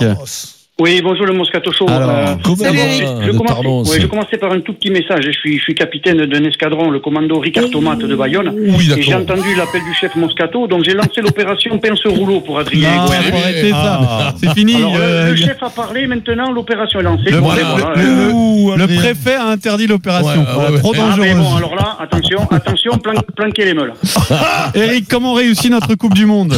Oui, 0.79 1.01
bonjour 1.03 1.27
le 1.27 1.33
Moscato 1.33 1.71
Show. 1.71 1.85
Alors, 1.87 2.09
Euh, 2.09 2.35
comment 2.43 2.55
Salut, 2.55 2.77
va, 2.79 2.83
Eric. 2.83 3.03
je, 3.21 3.27
le 3.27 3.33
commençais, 3.33 3.53
Tarnos 3.53 3.91
ouais, 3.91 4.01
je 4.01 4.07
commençais 4.07 4.37
par 4.37 4.51
un 4.53 4.59
tout 4.59 4.73
petit 4.73 4.89
message. 4.89 5.23
Je 5.23 5.31
suis, 5.31 5.59
je 5.59 5.61
suis 5.63 5.75
capitaine 5.75 6.25
d'un 6.25 6.43
escadron, 6.45 6.89
le 6.89 6.99
commando 6.99 7.37
Ricard 7.39 7.69
Tomate 7.69 7.99
de 7.99 8.15
Bayonne. 8.15 8.51
Oui, 8.57 8.91
et 8.97 9.03
j'ai 9.03 9.13
entendu 9.13 9.53
l'appel 9.55 9.83
du 9.83 9.93
chef 9.93 10.15
Moscato, 10.15 10.65
donc 10.65 10.83
j'ai 10.83 10.95
lancé 10.95 11.21
l'opération 11.21 11.77
Pince 11.77 12.01
Rouleau 12.07 12.39
pour 12.41 12.57
Adrien. 12.57 13.05
Faut 13.05 13.11
arrêter 13.13 13.69
ça. 13.69 13.99
Ah. 14.01 14.33
C'est 14.35 14.51
fini. 14.55 14.77
Alors, 14.77 14.95
le- 14.95 14.99
euh, 14.99 15.29
le, 15.29 15.35
chef 15.35 15.61
a 15.61 15.69
parlé, 15.69 16.07
maintenant 16.07 16.51
l'opération 16.51 16.99
est 17.01 17.03
lancée. 17.03 17.29
Le, 17.29 17.39
Bon, 17.39 17.49
pré- 17.49 17.61
allez, 17.61 17.69
voilà, 17.77 17.95
le- 17.95 18.01
euh, 18.09 18.27
le- 18.29 18.33
Ouh, 18.33 18.71
le 18.75 18.83
Adrien. 18.83 18.99
préfet 18.99 19.35
a 19.35 19.45
interdit 19.49 19.85
l'opération. 19.85 20.41
Ouais, 20.41 20.65
ouais, 20.65 20.71
ouais. 20.71 20.79
Trop 20.79 20.93
ah, 20.97 21.15
mais 21.19 21.33
dangereuse. 21.33 21.35
bon, 21.51 21.55
alors 21.55 21.75
là, 21.75 21.97
attention, 21.99 22.39
attention, 22.49 22.97
plan- 22.97 23.21
planquez 23.35 23.65
les 23.65 23.75
meules. 23.75 23.93
Eric, 24.73 25.05
comment 25.07 25.33
réussit 25.33 25.69
notre 25.69 25.93
Coupe 25.93 26.15
du 26.15 26.25
Monde? 26.25 26.55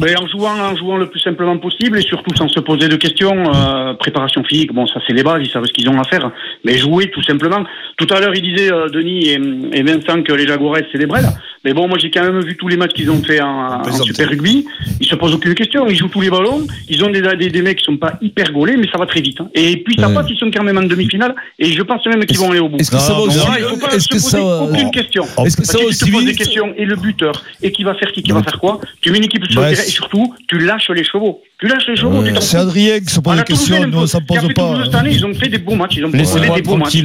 Ben, 0.00 0.16
en 0.20 0.26
jouant, 0.26 0.58
en 0.58 0.76
jouant 0.76 0.96
le 0.96 1.06
plus 1.08 1.20
simplement 1.20 1.56
possible 1.58 1.98
et 1.98 2.02
surtout 2.02 2.34
sans 2.34 2.48
se 2.48 2.58
poser 2.58 2.88
de 2.88 2.96
questions. 2.96 3.34
Euh, 3.44 3.94
préparation 3.94 4.42
physique, 4.44 4.72
bon, 4.72 4.86
ça 4.86 5.00
c'est 5.06 5.12
les 5.12 5.22
bases, 5.22 5.40
ils 5.42 5.50
savent 5.50 5.64
ce 5.66 5.72
qu'ils 5.72 5.88
ont 5.88 6.00
à 6.00 6.04
faire. 6.04 6.30
Mais 6.64 6.76
jouer 6.78 7.10
tout 7.10 7.22
simplement. 7.22 7.64
Tout 7.96 8.06
à 8.14 8.20
l'heure, 8.20 8.34
il 8.34 8.42
disait 8.42 8.72
euh, 8.72 8.88
Denis 8.88 9.28
et, 9.28 9.40
et 9.72 9.82
Vincent 9.82 10.22
que 10.22 10.32
les 10.32 10.46
Jaguares 10.46 10.82
c'est 10.92 10.98
des 10.98 11.06
brels. 11.06 11.26
Mais 11.64 11.72
bon, 11.72 11.88
moi 11.88 11.98
j'ai 11.98 12.10
quand 12.10 12.22
même 12.22 12.40
vu 12.44 12.56
tous 12.56 12.68
les 12.68 12.76
matchs 12.76 12.92
qu'ils 12.92 13.10
ont 13.10 13.22
fait 13.22 13.40
en, 13.40 13.80
en 13.80 13.92
Super 13.92 14.28
Rugby. 14.28 14.66
Ils 15.00 15.06
se 15.06 15.14
posent 15.16 15.34
aucune 15.34 15.54
question. 15.54 15.86
Ils 15.88 15.96
jouent 15.96 16.08
tous 16.08 16.20
les 16.20 16.30
ballons. 16.30 16.64
Ils 16.88 17.02
ont 17.04 17.10
des, 17.10 17.20
des, 17.20 17.48
des 17.48 17.62
mecs 17.62 17.78
qui 17.78 17.84
sont 17.84 17.96
pas 17.96 18.12
hyper 18.22 18.52
gaulés, 18.52 18.76
mais 18.76 18.86
ça 18.90 18.98
va 18.98 19.06
très 19.06 19.20
vite. 19.20 19.40
hein. 19.40 19.48
Et 19.54 19.78
puis 19.78 19.96
ça 19.98 20.06
Ouais. 20.08 20.14
passe, 20.14 20.26
ils 20.30 20.38
sont 20.38 20.50
quand 20.52 20.62
même 20.62 20.78
en 20.78 20.82
demi-finale. 20.84 21.34
Et 21.58 21.72
je 21.72 21.82
pense 21.82 22.06
même 22.06 22.24
qu'ils 22.24 22.38
vont 22.38 22.50
aller 22.50 22.60
au 22.60 22.68
bout. 22.68 22.76
Est-ce 22.78 22.90
que 22.92 22.98
ça 22.98 23.12
va 23.14 23.20
aussi 23.20 23.38
il 23.58 23.64
faut 23.64 23.76
pas 23.78 23.98
se 23.98 24.08
poser 24.08 24.20
ça 24.20 24.62
aucune 24.62 24.90
question. 24.92 25.24
Est-ce 25.44 25.56
que 25.56 25.64
ça 25.64 25.72
Parce 25.72 25.84
que 25.86 25.92
si 25.92 26.04
aussi 26.04 26.04
tu 26.04 26.10
te 26.10 26.16
poses 26.16 26.24
des 26.26 26.34
questions 26.34 26.72
et 26.76 26.84
le 26.84 26.94
buteur 26.96 27.42
et 27.62 27.72
qui 27.72 27.82
va 27.82 27.94
faire 27.94 28.12
qui, 28.12 28.22
qui 28.22 28.30
va 28.32 28.42
faire 28.44 28.60
quoi 28.60 28.80
Tu 29.00 29.10
mets 29.10 29.18
une 29.18 29.24
équipe 29.24 29.44
sur 29.50 29.60
le 29.60 29.68
terrain 29.70 29.82
et 29.82 29.90
surtout 29.90 30.34
tu 30.48 30.58
lâches 30.58 30.90
les 30.90 31.02
chevaux. 31.04 31.42
Tu 31.58 31.68
lâches 31.68 31.86
les 31.88 31.96
chevaux. 31.96 32.20
Ouais. 32.20 32.28
tu 32.28 32.34
t'en 32.34 32.40
C'est. 32.42 32.58
Adrien 32.58 33.00
qui 33.00 33.14
se 33.14 33.20
pose 33.20 33.34
des 33.38 33.44
questions, 33.44 33.86
nous 33.88 33.98
on 33.98 34.06
s'en 34.06 34.20
qui 34.20 34.36
a 34.36 34.42
pose 34.42 34.52
pas. 34.52 34.84
Cette 34.84 34.94
année, 34.94 35.10
ils 35.14 35.24
ont 35.24 35.32
fait 35.32 35.48
des 35.48 35.56
beaux 35.56 35.74
matchs. 35.74 35.94
Ils 35.96 36.04
ont 36.04 36.10
fait 36.10 36.18
des 36.54 36.62
beaux 36.62 36.76
matchs. 36.76 36.96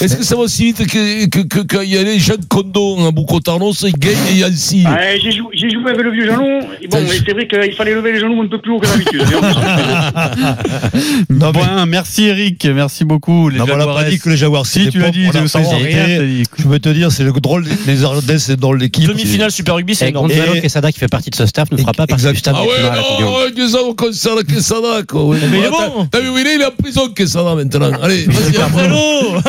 Est-ce 0.00 0.16
que 0.16 0.24
ça 0.24 0.36
va 0.36 0.40
aussi 0.42 0.64
vite 0.64 0.86
que, 0.86 1.26
que, 1.26 1.40
que, 1.40 1.58
qu'il 1.60 1.90
y 1.90 1.98
a 1.98 2.02
les 2.02 2.18
jeunes 2.18 2.42
condos 2.48 3.06
à 3.06 3.10
Boucotarnos, 3.10 3.82
ils 3.82 3.92
gagnent 3.92 4.16
et 4.32 4.36
Yancy 4.38 4.84
j'ai 5.22 5.32
joué, 5.32 5.48
j'ai 5.52 5.68
joué 5.68 5.90
avec 5.90 6.00
le 6.02 6.10
vieux 6.12 6.24
jalon. 6.24 6.60
Et 6.80 6.88
bon, 6.88 7.06
Ça, 7.06 7.14
c'est 7.26 7.32
vrai 7.34 7.46
qu'il 7.46 7.74
fallait 7.74 7.94
lever 7.94 8.12
les 8.12 8.20
genoux 8.20 8.40
un 8.40 8.46
peu 8.46 8.58
plus 8.58 8.72
haut 8.72 8.80
que 8.80 8.86
d'habitude. 8.86 9.22
Non, 11.30 11.52
mais- 11.54 11.60
Bon, 11.60 11.86
merci 11.86 12.24
Eric, 12.24 12.64
merci 12.74 13.04
beaucoup. 13.04 13.50
Les 13.50 13.58
Non, 13.58 13.66
on 13.70 13.76
n'a 13.76 13.86
pas 13.86 14.04
dit 14.04 14.18
que 14.18 14.30
les 14.30 14.36
Jaguars 14.38 14.64
Si 14.66 14.88
tu 14.88 14.98
l'as 14.98 15.10
dit, 15.10 15.26
on 15.28 15.46
ça 15.46 15.58
rien. 15.58 16.22
Je 16.58 16.64
peux 16.66 16.78
te 16.78 16.88
dire, 16.88 17.12
c'est 17.12 17.24
le 17.24 17.32
drôle, 17.32 17.66
les 17.86 18.04
Ardennais, 18.04 18.38
c'est 18.38 18.56
dans 18.56 18.72
l'équipe. 18.72 19.06
Demi-finale 19.06 19.50
Super 19.50 19.74
Rugby, 19.74 19.94
c'est 19.94 20.08
énorme. 20.08 20.30
Et- 20.30 20.60
Quesada, 20.62 20.90
qui 20.90 20.98
fait 20.98 21.08
partie 21.08 21.28
de 21.30 21.34
ce 21.36 21.44
staff, 21.44 21.70
ne 21.70 21.76
fera 21.76 21.92
pas 21.92 22.06
partie 22.06 22.26
du 22.26 22.36
staff 22.36 22.56
Ah 22.58 22.62
ouais, 22.62 22.76
finales 22.76 22.98
non, 23.90 23.94
que 23.94 24.12
ça, 24.12 24.30
Quesada, 24.48 25.02
quoi. 25.08 25.36
Mais 25.36 25.58
il 25.58 25.64
est 25.64 25.70
T'as- 25.70 25.88
bon. 25.88 26.06
T'as 26.10 26.20
vu 26.20 26.28
où 26.30 26.38
il 26.38 26.46
est 26.46 26.54
Il 26.56 26.60
est 26.62 26.66
en 26.66 26.70
prison, 26.70 27.08
Quesada, 27.08 27.54
maintenant. 27.54 27.90
Allez, 28.02 28.24
vas-y, 28.24 28.52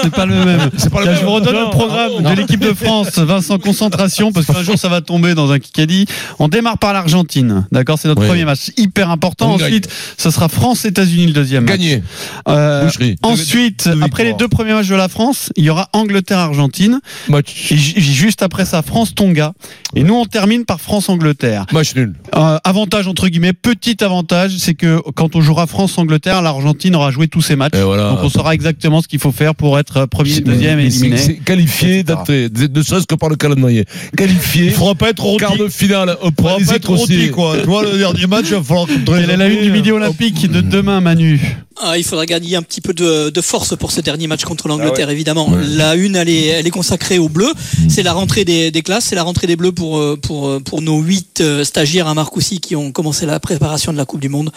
C'est 0.03 0.11
pas 0.11 0.25
le 0.25 0.45
même. 0.45 0.69
C'est 0.77 0.89
pas 0.89 0.99
le 1.01 1.05
même. 1.07 1.15
Je 1.19 1.25
vous 1.25 1.31
redonne 1.31 1.55
le 1.55 1.69
programme 1.71 2.23
de 2.23 2.35
l'équipe 2.35 2.59
de 2.59 2.73
France. 2.73 3.17
Vincent, 3.17 3.57
concentration, 3.59 4.31
parce 4.31 4.45
qu'un 4.45 4.63
jour 4.63 4.77
ça 4.77 4.89
va 4.89 5.01
tomber 5.01 5.35
dans 5.35 5.51
un 5.51 5.59
Kikadi. 5.59 6.05
On 6.39 6.47
démarre 6.47 6.77
par 6.77 6.93
l'Argentine. 6.93 7.65
D'accord, 7.71 7.97
c'est 7.99 8.07
notre 8.07 8.25
premier 8.25 8.45
match 8.45 8.71
hyper 8.77 9.09
important. 9.09 9.53
Ensuite, 9.53 9.87
ce 10.17 10.29
sera 10.29 10.49
France-États-Unis 10.49 11.27
le 11.27 11.33
deuxième 11.33 11.63
match. 11.65 11.73
Gagné. 11.79 12.03
Euh, 12.47 12.85
Boucherie. 12.85 13.15
ensuite, 13.23 13.89
après 14.01 14.23
les 14.23 14.33
deux 14.33 14.47
premiers 14.47 14.73
matchs 14.73 14.87
de 14.87 14.95
la 14.95 15.07
France, 15.09 15.51
il 15.55 15.63
y 15.65 15.69
aura 15.69 15.89
Angleterre-Argentine. 15.93 16.99
Match, 17.29 17.71
Et 17.71 17.77
ju- 17.77 17.99
juste 18.01 18.41
après 18.43 18.65
ça, 18.65 18.81
France-Tonga. 18.81 19.53
Et 19.95 20.03
nous, 20.03 20.15
on 20.15 20.25
termine 20.25 20.65
par 20.65 20.79
France-Angleterre. 20.79 21.65
match 21.73 21.95
nul. 21.95 22.13
Euh, 22.35 22.57
avantage 22.63 23.07
entre 23.07 23.27
guillemets, 23.27 23.53
petit 23.53 24.03
avantage, 24.03 24.30
c'est 24.57 24.73
que 24.73 25.01
quand 25.15 25.35
on 25.35 25.41
jouera 25.41 25.67
France-Angleterre, 25.67 26.41
l'Argentine 26.41 26.95
aura 26.95 27.11
joué 27.11 27.27
tous 27.27 27.41
ses 27.41 27.55
matchs. 27.55 27.75
Et 27.75 27.81
voilà. 27.83 28.09
Donc 28.09 28.19
on 28.23 28.29
saura 28.29 28.53
exactement 28.53 29.01
ce 29.01 29.07
qu'il 29.07 29.19
faut 29.19 29.31
faire 29.31 29.55
pour 29.55 29.77
être 29.79 30.05
premier, 30.05 30.39
deuxième 30.41 30.79
et 30.79 30.85
éliminé. 30.85 31.17
C'est 31.17 31.35
qualifié 31.35 32.03
d'entrée, 32.03 32.49
ne 32.51 32.81
serait-ce 32.81 33.07
que 33.07 33.15
par 33.15 33.29
le 33.29 33.35
calendrier. 33.35 33.85
Qualifié. 34.15 34.65
Il 34.65 34.71
faudra 34.71 34.95
pas 34.95 35.09
être 35.09 35.23
rôti. 35.23 35.39
Quart 35.39 35.57
de 35.57 35.67
finale, 35.67 36.17
les 36.23 36.31
pas 36.31 36.57
être 36.75 36.89
rôti, 36.89 37.31
quoi. 37.31 37.57
Tu 37.59 37.65
vois, 37.65 37.83
le 37.83 37.97
dernier 37.97 38.27
match, 38.27 38.45
il 38.49 38.55
va 38.55 38.63
falloir 38.63 38.87
Quelle 38.87 39.29
est 39.29 39.37
la 39.37 39.47
une 39.47 39.61
du 39.61 39.71
midi 39.71 39.91
olympique 39.91 40.49
de 40.49 40.61
demain, 40.61 41.01
Manu 41.01 41.39
Ah, 41.81 41.97
il 41.97 42.03
faudra 42.03 42.25
gagner 42.25 42.55
un 42.55 42.61
petit 42.61 42.81
peu 42.81 42.93
de, 42.93 43.29
de 43.29 43.41
force 43.41 43.75
pour 43.75 43.91
ce 43.91 44.01
dernier 44.01 44.27
match 44.27 44.43
contre 44.43 44.67
l'Angleterre, 44.67 45.07
Ah 45.09 45.13
évidemment. 45.13 45.49
Ouais. 45.49 45.61
La 45.75 45.95
une, 45.95 46.15
elle 46.15 46.29
est, 46.29 46.45
elle 46.45 46.67
est 46.67 46.71
consacrée 46.71 47.19
aux 47.19 47.29
Bleus. 47.29 47.53
C'est 47.89 48.03
la 48.03 48.13
rentrée 48.13 48.45
des, 48.45 48.71
des 48.71 48.81
classes, 48.81 49.05
c'est 49.05 49.15
la 49.15 49.23
rentrée 49.23 49.47
des 49.47 49.55
Bleus 49.55 49.71
pour, 49.71 49.97
euh, 49.97 50.17
pour, 50.21 50.47
euh, 50.47 50.59
pour 50.59 50.81
nos 50.81 51.01
huit 51.01 51.41
euh, 51.41 51.63
stagiaires 51.63 52.07
à 52.07 52.13
Marcoussis 52.13 52.59
qui 52.59 52.75
ont 52.75 52.91
commencé 52.91 53.25
la 53.25 53.39
préparation 53.39 53.91
de 53.91 53.97
la 53.97 54.05
Coupe 54.05 54.20
du 54.21 54.29
Monde. 54.29 54.51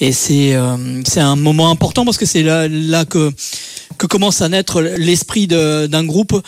Et 0.00 0.12
c'est 0.12 0.54
euh, 0.54 1.02
c'est 1.04 1.20
un 1.20 1.36
moment 1.36 1.70
important 1.70 2.06
parce 2.06 2.16
que 2.16 2.24
c'est 2.24 2.42
là, 2.42 2.66
là 2.68 3.04
que, 3.04 3.30
que 3.98 4.06
commence 4.06 4.40
à 4.40 4.48
naître 4.48 4.80
l'esprit 4.80 5.46
d'un 5.46 6.04
groupe. 6.04 6.40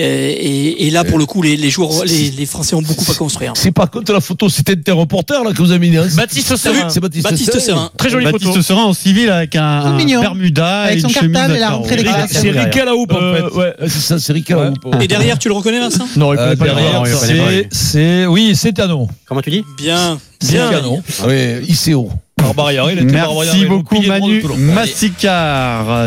Et, 0.00 0.04
et, 0.04 0.86
et 0.86 0.90
là, 0.90 1.02
pour 1.02 1.18
le 1.18 1.26
coup, 1.26 1.42
les, 1.42 1.56
les 1.56 1.70
joueurs, 1.70 2.04
les, 2.04 2.30
les 2.30 2.46
Français 2.46 2.76
ont 2.76 2.82
beaucoup 2.82 3.10
à 3.10 3.14
construire. 3.14 3.52
C'est 3.56 3.72
par 3.72 3.90
contre 3.90 4.12
la 4.12 4.20
photo, 4.20 4.48
c'était 4.48 4.78
un 4.90 4.94
reporter 4.94 5.42
là 5.42 5.50
que 5.52 5.58
vous 5.58 5.72
avez 5.72 5.88
mis. 5.90 5.96
hein. 5.96 6.06
Baptiste 6.16 6.54
Serin. 6.56 6.88
C'est 6.88 7.00
Baptiste, 7.00 7.24
Baptiste 7.24 7.58
Serin. 7.58 7.90
Très 7.96 8.08
jolie 8.08 8.24
Baptiste 8.26 8.46
photo. 8.52 8.62
Serin 8.62 8.84
en 8.84 8.92
civil 8.92 9.28
avec 9.28 9.56
un, 9.56 9.64
un. 9.64 9.96
Bermuda 10.20 10.82
Avec 10.82 10.98
et 10.98 11.00
son 11.00 11.08
une 11.08 11.14
cartable 11.32 11.56
et 11.56 11.58
la 11.58 11.70
rentrée 11.70 11.96
des 11.96 12.04
classes. 12.04 12.30
C'est 12.30 12.50
Rick 12.50 12.76
à 12.76 12.84
la 12.84 12.94
houppe 12.94 13.12
en 13.12 13.16
Euh, 13.20 13.48
fait. 13.50 13.54
ouais. 13.56 13.74
C'est 13.88 14.00
ça, 14.00 14.18
c'est 14.20 14.32
la 14.48 14.70
houppe. 14.70 14.94
Et 15.00 15.08
derrière, 15.08 15.36
tu 15.38 15.48
le 15.48 15.54
reconnais, 15.54 15.80
Vincent 15.80 16.06
Non, 16.16 16.32
il 16.32 16.38
Euh, 16.38 16.44
connaît 16.54 16.56
pas 16.56 16.64
derrière, 16.66 17.02
pas. 17.02 17.08
c'est, 17.08 17.68
c'est, 17.72 18.26
oui, 18.26 18.52
c'est 18.54 18.72
Tano. 18.72 19.08
Comment 19.26 19.40
tu 19.42 19.50
dis 19.50 19.64
Bien. 19.78 20.18
Bien. 20.48 20.70
Tano. 20.70 21.00
Oui, 21.26 21.64
ICO. 21.68 22.08
Barbaria, 22.40 22.84
il 22.92 22.98
était 23.00 23.04
Merci 23.12 23.64
beaucoup 23.66 24.00
Manu. 24.00 24.44
Massicard. 24.58 26.06